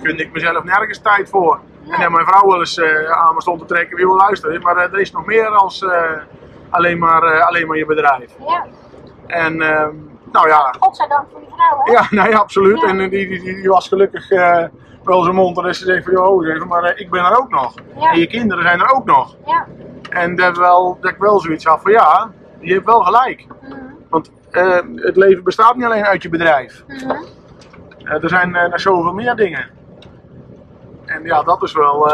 [0.03, 1.59] gunde ik mezelf nergens tijd voor.
[1.89, 4.63] En dan mijn vrouw wel eens eh, aan me stond te trekken, wie wil luisteren.
[4.63, 6.13] Maar eh, er is nog meer als eh,
[6.71, 8.33] alleen, maar, eh, alleen maar je bedrijf.
[8.47, 8.67] Ja,
[9.27, 9.95] En ehm,
[10.33, 11.93] nou ja, godzijdank voor je vrouw, hè?
[11.93, 12.81] ja, nee, absoluut.
[12.81, 12.87] Ja.
[12.87, 14.65] En die, die, die, die was gelukkig eh,
[15.09, 15.57] wel zijn mond.
[15.57, 17.75] En dus ze zei van, joh, maar eh, ik ben er ook nog.
[17.97, 18.13] Ja.
[18.13, 19.37] En je kinderen zijn er ook nog.
[19.47, 19.67] Ja.
[20.11, 23.47] En dat, wel, dat ik wel zoiets had van, ja, je hebt wel gelijk.
[23.47, 23.75] Mhm.
[24.09, 26.85] Want eh, het leven bestaat niet alleen uit je bedrijf.
[28.05, 29.71] Eh, er zijn nog zoveel meer dingen.
[31.05, 32.13] En ja, dat is wel,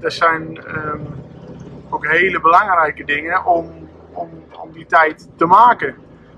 [0.00, 1.00] dat zijn ehm,
[1.90, 4.28] ook hele belangrijke dingen om, om,
[4.60, 5.94] om die tijd te maken.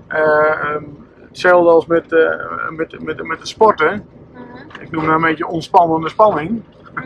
[0.07, 0.83] Eh, ehm,
[1.27, 4.07] hetzelfde als met, eh, met, met, met het sporten.
[4.33, 4.81] Mhm.
[4.81, 6.63] Ik noem dat een beetje ontspannende spanning.
[6.93, 7.05] Mhm.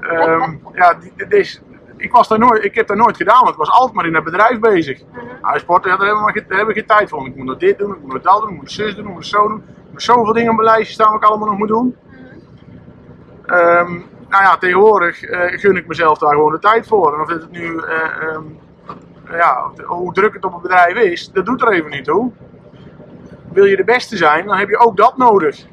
[0.00, 1.62] Ehm, ja, die, dit is,
[1.96, 4.14] ik, was daar nooit, ik heb daar nooit gedaan, want ik was altijd maar in
[4.14, 5.02] het bedrijf bezig.
[5.12, 5.24] Mhm.
[5.42, 7.26] Nou, sporten, ja, daar, hebben we, geen- daar hebben we geen tijd voor.
[7.26, 9.12] Ik moet nog dit doen, ik moet nog dat doen, ik moet zus doen, ik
[9.12, 9.64] moet zo doen.
[9.66, 11.96] Ik moet zoveel dingen op mijn lijstje staan wat ik allemaal nog moet doen.
[13.46, 13.92] Ehm,
[14.28, 17.14] nou ja, tegenwoordig eh, gun ik mezelf daar gewoon de tijd voor.
[17.14, 18.42] En of het nu, ehm,
[19.30, 22.32] ja, hoe druk het op het bedrijf is, dat doet er even niet toe.
[23.52, 25.66] Wil je de beste zijn, dan heb je ook dat nodig.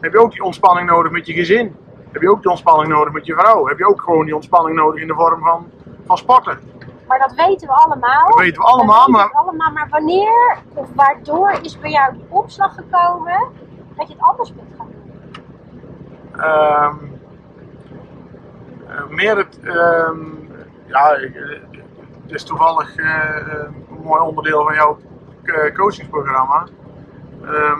[0.00, 1.76] Heb je ook die ontspanning nodig met je gezin.
[2.12, 3.66] Heb je ook die ontspanning nodig met je vrouw.
[3.66, 5.70] Heb je ook gewoon die ontspanning nodig in de vorm van,
[6.06, 6.58] van sporten.
[7.06, 8.26] Maar dat weten we allemaal.
[8.26, 12.26] Dat weten we allemaal, maar we allemaal, maar wanneer of waardoor is bij jou die
[12.28, 13.48] opslag gekomen
[13.96, 15.04] dat je het anders bent gaan doen?
[16.40, 16.94] Ehm,
[18.88, 20.18] eh, meer het, ehm,
[20.86, 21.16] ja,
[22.32, 24.98] is toevallig eh, een mooi onderdeel van jouw
[25.42, 26.66] eh, coachingsprogramma.
[27.44, 27.78] Eh,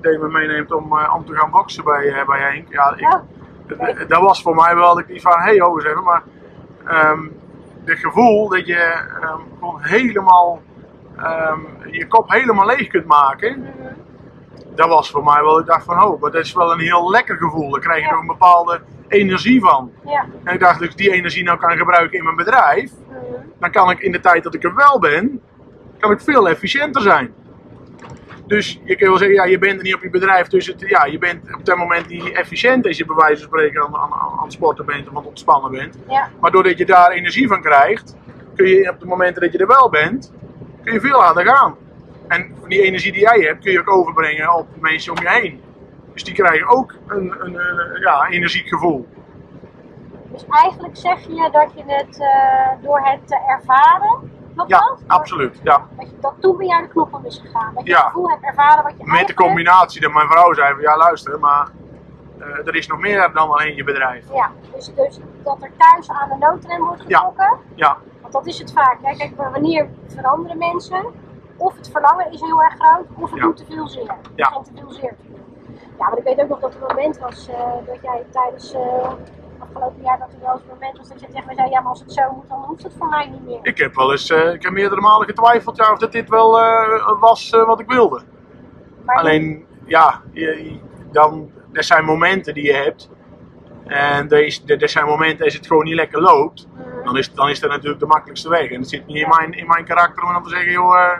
[0.00, 2.72] dat je me meeneemt om, eh, om te gaan boksen bij, eh, bij Henk.
[2.72, 3.24] Ja, ik, Ja.
[3.66, 6.22] d- dat was voor mij wel dat ik die van, hey ho, zeggen, maar
[6.86, 7.20] ehm
[7.84, 8.74] het gevoel dat je
[9.20, 10.60] ehm, gewoon helemaal
[11.16, 11.58] ehm,
[11.90, 13.94] je kop helemaal leeg kunt maken, Mhm.
[14.74, 17.10] dat was voor mij wel, ik dacht van, oh, maar dat is wel een heel
[17.10, 17.70] lekker gevoel.
[17.70, 18.10] Daar krijg je Ja.
[18.10, 19.92] nog een bepaalde energie van.
[20.04, 20.24] Ja.
[20.44, 22.90] En ik dacht, als ik die energie nou kan gebruiken in mijn bedrijf.
[23.62, 25.40] Dan kan ik in de tijd dat ik er wel ben,
[25.98, 27.34] kan ik veel efficiënter zijn.
[28.46, 30.80] Dus je kan wel zeggen, ja, je bent er niet op je bedrijf, dus het,
[30.80, 33.94] ja, je bent op dat moment niet efficiënt als je bij wijze van spreken aan,
[33.94, 35.96] aan, aan het sporten bent of aan het ontspannen bent.
[36.08, 36.30] Ja.
[36.40, 38.16] Maar doordat je daar energie van krijgt,
[38.54, 40.32] kun je op de momenten dat je er wel bent,
[40.84, 41.76] kun je veel harder gaan.
[42.28, 45.30] En van die energie die jij hebt, kun je ook overbrengen op mensen om je
[45.30, 45.60] heen.
[46.12, 49.08] Dus die krijgen ook een, een, een ja, energiek gevoel.
[50.32, 55.00] Dus eigenlijk zeg je dat je het eh, door het te ervaren, klopt Ja, dat?
[55.06, 55.60] Absoluut.
[55.62, 55.86] Ja.
[55.96, 57.74] Dat, je, dat toen bij jou de knop om is gegaan.
[57.74, 57.96] Dat je Ja.
[57.96, 60.96] het gevoel hebt ervaren wat je Met de combinatie dat mijn vrouw zei van ja
[60.96, 61.68] luister, maar
[62.38, 64.26] eh, er is nog meer dan alleen je bedrijf.
[64.34, 67.18] Ja, dus, dus dat er thuis aan de noodrem wordt Ja.
[67.18, 67.58] getrokken.
[67.74, 68.98] Ja, Want dat is het vaak.
[69.02, 69.16] Hè?
[69.16, 71.04] Kijk, wanneer veranderen mensen?
[71.56, 73.44] Of het verlangen is heel erg groot, of het Ja.
[73.44, 74.08] doet te veel zeer.
[74.08, 74.48] Het Ja.
[74.48, 75.14] begint te veel zeer.
[75.98, 77.56] Ja, maar ik weet ook nog dat er een moment was eh,
[77.86, 78.74] dat jij tijdens
[79.62, 82.00] afgelopen jaar dat er wel eens een moment was dat je zei, ja maar als
[82.00, 83.58] het zo moet, dan hoeft het voor mij niet meer.
[83.62, 86.60] ik heb wel eens, eh, ik heb meerdere malen getwijfeld ja, of dat dit wel
[86.60, 88.22] eh, was eh, wat ik wilde.
[89.04, 90.78] Maar Alleen, ja, je,
[91.12, 93.10] dan, er zijn momenten die je hebt.
[93.86, 96.68] En er, is, er er zijn momenten als het gewoon niet lekker loopt.
[96.74, 97.04] Mhm.
[97.04, 98.70] Dan is, dan is dat natuurlijk de makkelijkste weg.
[98.70, 101.18] En het zit niet in mijn, in mijn karakter om dan te zeggen, joh,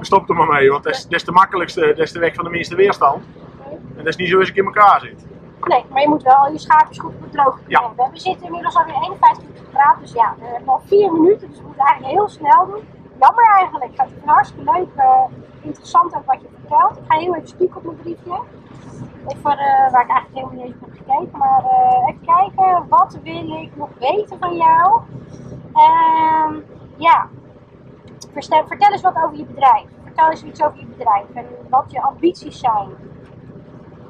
[0.00, 0.70] stop er maar mee.
[0.70, 3.24] Want dat is, dat is de makkelijkste, dat is de weg van de minste weerstand.
[3.70, 5.26] En dat is niet zo als ik in elkaar zit.
[5.68, 7.82] Nee, maar je moet wel al je schaapjes goed op het droog Ja.
[7.86, 8.10] hebben.
[8.12, 11.58] We zitten inmiddels alweer 51 minuten gepraat, dus ja, we hebben al 4 minuten, dus
[11.58, 12.82] we moeten eigenlijk heel snel doen.
[13.20, 15.24] Jammer eigenlijk, het is hartstikke leuk, eh,
[15.60, 16.96] interessant ook wat je vertelt.
[16.96, 18.40] Ik ga heel even spieken op mijn briefje.
[19.24, 23.18] Over, eh, waar ik eigenlijk helemaal niet op heb gekeken, maar eh, even kijken, wat
[23.22, 25.00] wil ik nog weten van jou?
[25.74, 26.54] Ehm,
[26.96, 27.26] ja,
[28.66, 29.84] vertel eens wat over je bedrijf.
[30.04, 32.88] Vertel eens iets over je bedrijf en wat je ambities zijn.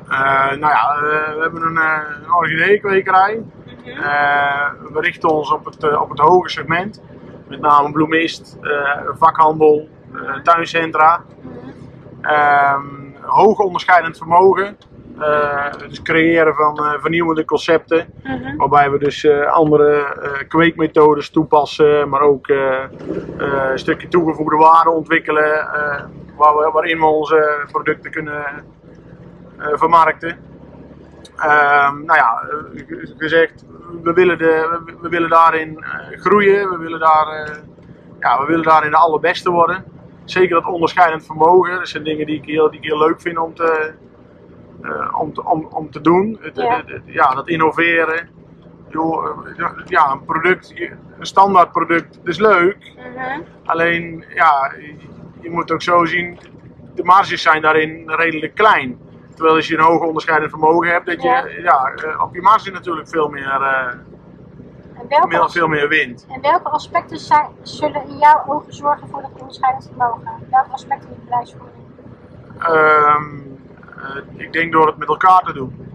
[0.09, 3.43] Eh, nou ja, eh, we hebben een, uh, een orchideeënkwekerij.
[3.85, 7.03] Eh, we richten ons op het, eh, op het hoge segment.
[7.49, 11.23] Met name bloemist, eh, vakhandel, eh, tuincentra.
[12.23, 12.85] Ehm,
[13.23, 14.77] hoog onderscheidend vermogen.
[15.19, 18.07] Eh, dus creëren van eh, vernieuwende concepten.
[18.57, 22.91] Waarbij we dus eh, andere eh, kweekmethodes toepassen, maar ook eh, eh,
[23.71, 25.59] een stukje toegevoegde waarde ontwikkelen.
[25.59, 26.03] eh,
[26.37, 28.53] waar we, waarin we onze producten kunnen eh,
[29.59, 30.39] vermarkten.
[31.37, 33.65] Ehm, nou ja, eh, gezegd,
[34.03, 37.57] we willen, de, we, willen daarin eh, groeien, we willen, daar, eh,
[38.21, 39.85] ja, we willen daarin de allerbeste worden.
[40.25, 43.39] Zeker dat onderscheidend vermogen, dat zijn dingen die ik heel, die ik heel leuk vind
[43.39, 43.93] om te,
[44.83, 46.39] eh, om te, om, om te doen.
[47.05, 47.35] Ja.
[47.35, 48.29] dat innoveren.
[48.91, 50.75] Eh, ja, een product,
[51.19, 52.93] een standaard product, dat is leuk.
[53.65, 54.95] Alleen, ja, je,
[55.41, 56.39] je moet ook zo zien,
[56.95, 58.99] de marges zijn daarin redelijk klein.
[59.39, 61.45] Terwijl als je een hoog onderscheidend vermogen hebt, dat je Ja.
[61.63, 61.93] ja.
[61.95, 63.95] eh, op je marge natuurlijk veel meer, eh,
[65.09, 66.27] welke, meer, as- veel meer wint.
[66.31, 70.31] en welke aspecten zijn, zullen in jouw ogen zorgen voor dat onderscheidend vermogen?
[70.51, 71.77] Welke aspecten in je bedrijfsvoering?
[72.59, 73.25] Ehm,
[73.99, 75.87] eh, ik denk door het met elkaar te doen.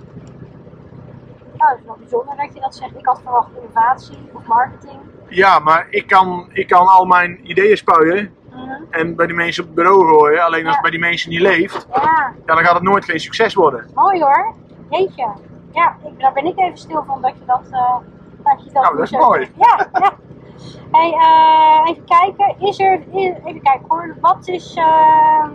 [1.58, 2.96] Nou, dat is wel bijzonder dat je dat zegt.
[2.98, 5.00] Ik had verwacht innovatie of marketing.
[5.28, 8.36] Ja, maar ik kan, ik kan al mijn ideeën spuien
[8.90, 10.44] en bij die mensen op het bureau gooien.
[10.46, 12.02] Alleen als het bij die mensen niet leeft, Ja,
[12.46, 13.86] ja, dan gaat het nooit geen succes worden.
[13.96, 14.54] mooi hoor.
[14.90, 15.28] Jeetje.
[15.72, 17.62] Ja, ik, daar ben ik even stil van dat je dat.
[17.72, 17.96] eh
[18.44, 19.52] dat je dat Nou, dat is zo mooi.
[19.58, 20.14] Ja, ja.
[20.92, 22.56] Hey, eh, even kijken.
[22.68, 23.02] Is er.
[23.14, 24.16] Even kijken hoor.
[24.22, 24.76] Wat is.
[24.76, 25.50] ehm,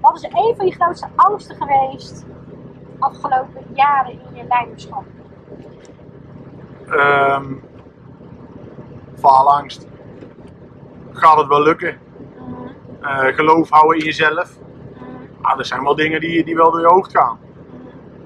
[0.00, 2.24] wat is een van je grootste angsten geweest
[2.98, 5.04] afgelopen jaren in je leiderschap?
[6.90, 7.52] Ehm
[9.18, 9.86] faalangst.
[11.16, 11.98] Gaat het wel lukken?
[12.38, 12.54] Mhm,
[13.00, 14.50] Eh, geloof houden in jezelf.
[14.94, 15.04] mhm,
[15.42, 17.38] Ah, er zijn wel dingen die, die wel door je hoofd gaan.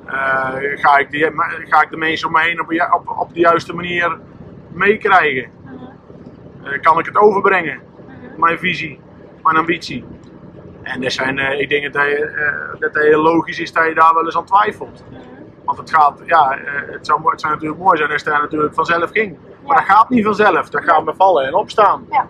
[0.05, 0.15] mhm.
[0.15, 1.31] Eh, ga, ik die,
[1.69, 4.19] ga ik de mensen om me heen op, op, op de juiste manier
[4.73, 5.51] meekrijgen?
[6.63, 7.81] Eh, kan ik het overbrengen?
[8.37, 9.01] Mijn visie,
[9.43, 10.05] mijn ambitie.
[10.83, 12.19] En er zijn, ik denk dat, hij,
[12.79, 15.05] dat het heel logisch is dat je daar wel eens aan twijfelt.
[15.65, 18.75] Want het gaat, ja, het, zou, het zou natuurlijk mooi zijn als het daar natuurlijk
[18.75, 19.37] vanzelf ging.
[19.67, 22.07] Maar dat gaat niet vanzelf, dat gaat met vallen en opstaan.
[22.11, 22.27] Ja.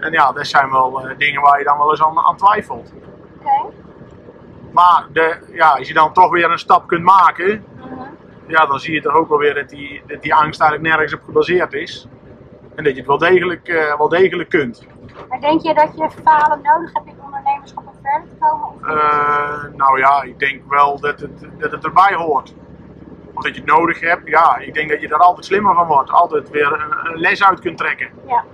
[0.00, 2.92] En ja, dat zijn wel eh, dingen waar je dan wel eens aan, aan twijfelt.
[3.38, 3.74] Oké.
[4.72, 8.00] Maar de, ja, als je dan toch weer een stap kunt maken, Mhm.
[8.46, 11.14] ja, dan zie je toch ook wel weer dat die, dat die angst eigenlijk nergens
[11.20, 12.08] op gebaseerd is.
[12.74, 14.86] En dat je het wel degelijk, eh, wel degelijk kunt.
[15.28, 18.98] Maar denk je dat je falen nodig hebt in ondernemerschap om verder te komen?
[18.98, 22.54] Eh, nou ja, ik denk wel dat het, dat het erbij hoort.
[23.34, 24.28] Of dat je het nodig hebt.
[24.28, 26.10] Ja, ik denk dat je daar altijd slimmer van wordt.
[26.10, 28.08] Altijd weer een, een les uit kunt trekken.
[28.26, 28.44] Ja.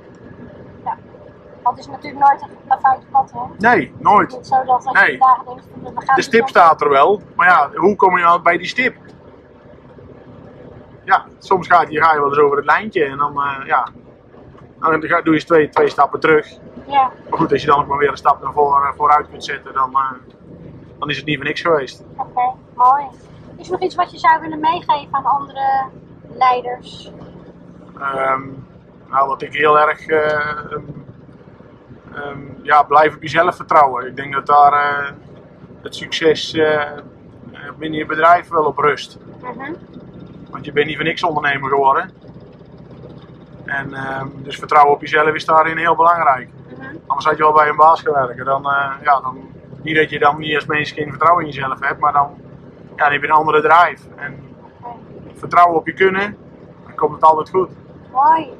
[1.67, 3.69] Want het is natuurlijk nooit een geplaveid pad, hè?
[3.69, 4.33] Nee, nooit.
[4.37, 5.13] Niet zo dat als Nee.
[5.13, 7.23] je denkt, we gaan De stip staat er wel.
[7.37, 8.97] Maar ja, hoe kom je nou bij die stip?
[11.05, 13.89] Ja, soms gaat je, ga je wel eens over het lijntje en dan, eh, ja,
[14.81, 16.47] dan doe je eens twee, twee stappen terug.
[16.87, 19.45] Ja, Maar goed, als je dan ook maar weer een stap naar voor, vooruit kunt
[19.45, 20.11] zetten, dan, eh,
[20.99, 22.05] dan is het niet voor niks geweest.
[22.17, 23.05] oké, mooi.
[23.57, 25.85] Is er nog iets wat je zou willen meegeven aan andere
[26.33, 27.13] leiders?
[27.99, 28.43] Ehm,
[29.11, 30.07] nou, wat ik heel erg.
[30.07, 30.77] eh,
[32.17, 34.07] ehm, ja, blijf op jezelf vertrouwen.
[34.07, 35.13] Ik denk dat daar eh,
[35.83, 36.99] het succes eh, eh,
[37.79, 39.19] binnen je bedrijf wel op rust.
[39.41, 39.73] Mhm.
[40.51, 42.11] Want je bent niet voor niks ondernemer geworden.
[43.65, 46.49] En ehm, dus vertrouwen op jezelf is daarin heel belangrijk.
[46.69, 46.97] Mhm.
[47.07, 48.45] Anders had je wel bij een baas gewerkt.
[48.45, 48.63] Dan,
[49.03, 49.39] ja, dan,
[49.83, 52.35] niet dat je dan niet als mens geen vertrouwen in jezelf hebt, maar dan,
[52.97, 54.09] ja, dan heb je een andere drive.
[54.17, 54.47] En
[55.35, 56.37] vertrouwen op je kunnen,
[56.85, 57.71] dan komt het altijd goed.
[58.25, 58.53] Hey,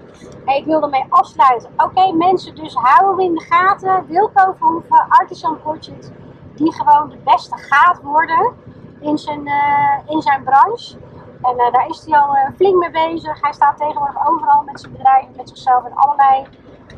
[0.45, 1.71] ik wil ermee afsluiten.
[1.77, 4.07] Oké, mensen, dus houden we in de gaten.
[4.07, 6.13] Wilco Verhoeven, Artisan Project,
[6.55, 8.55] die gewoon de beste gaat worden
[9.01, 10.97] in zijn, eh, in zijn branche.
[11.43, 13.41] En eh, daar is hij al eh, flink mee bezig.
[13.41, 16.47] Hij staat tegenwoordig overal met zijn bedrijf, met zichzelf in allerlei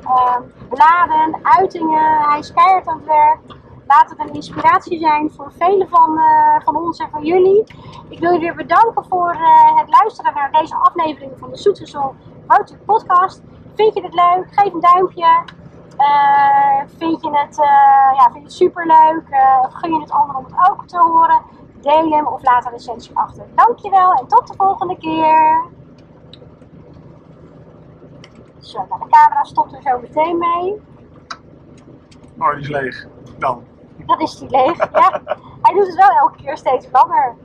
[0.05, 2.23] ehm, bladen, uitingen.
[2.29, 3.39] Hij is keihard aan het werk.
[3.87, 6.21] Laat het een inspiratie zijn voor velen van,
[6.65, 7.65] van ons en van jullie.
[8.09, 9.37] Ik wil jullie weer bedanken voor
[9.75, 11.57] het luisteren naar deze aflevering van de
[12.49, 13.43] Soetgesel Roadtrip Podcast.
[13.75, 14.47] Vind je het leuk?
[14.51, 15.45] Geef een duimpje.
[15.97, 19.23] Eh, vind, je het, eh, ja, vind je het superleuk?
[19.31, 21.43] Eh, of gun je het anderen om het ook te horen?
[21.81, 23.45] Deel hem of laat een recensie achter.
[23.55, 25.65] Dankjewel en tot de volgende keer.
[28.61, 30.83] Zo, nou, de camera stopt er zo meteen mee.
[32.39, 33.07] Oh, die is leeg.
[33.39, 33.65] Dan.
[34.07, 34.77] Dat is die leeg.
[34.77, 35.23] Ja.
[35.63, 37.37] Hij doet het wel elke keer steeds langer.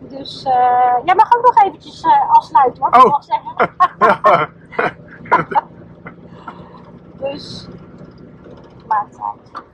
[0.00, 2.92] Dus eh, jij mag ook nog eventjes eh, afsluiten hoor.
[2.92, 3.10] Oh.
[3.10, 3.70] Mag ik zeggen.
[3.98, 4.48] Ja.
[7.20, 7.68] Dus
[8.86, 9.69] maakt uit.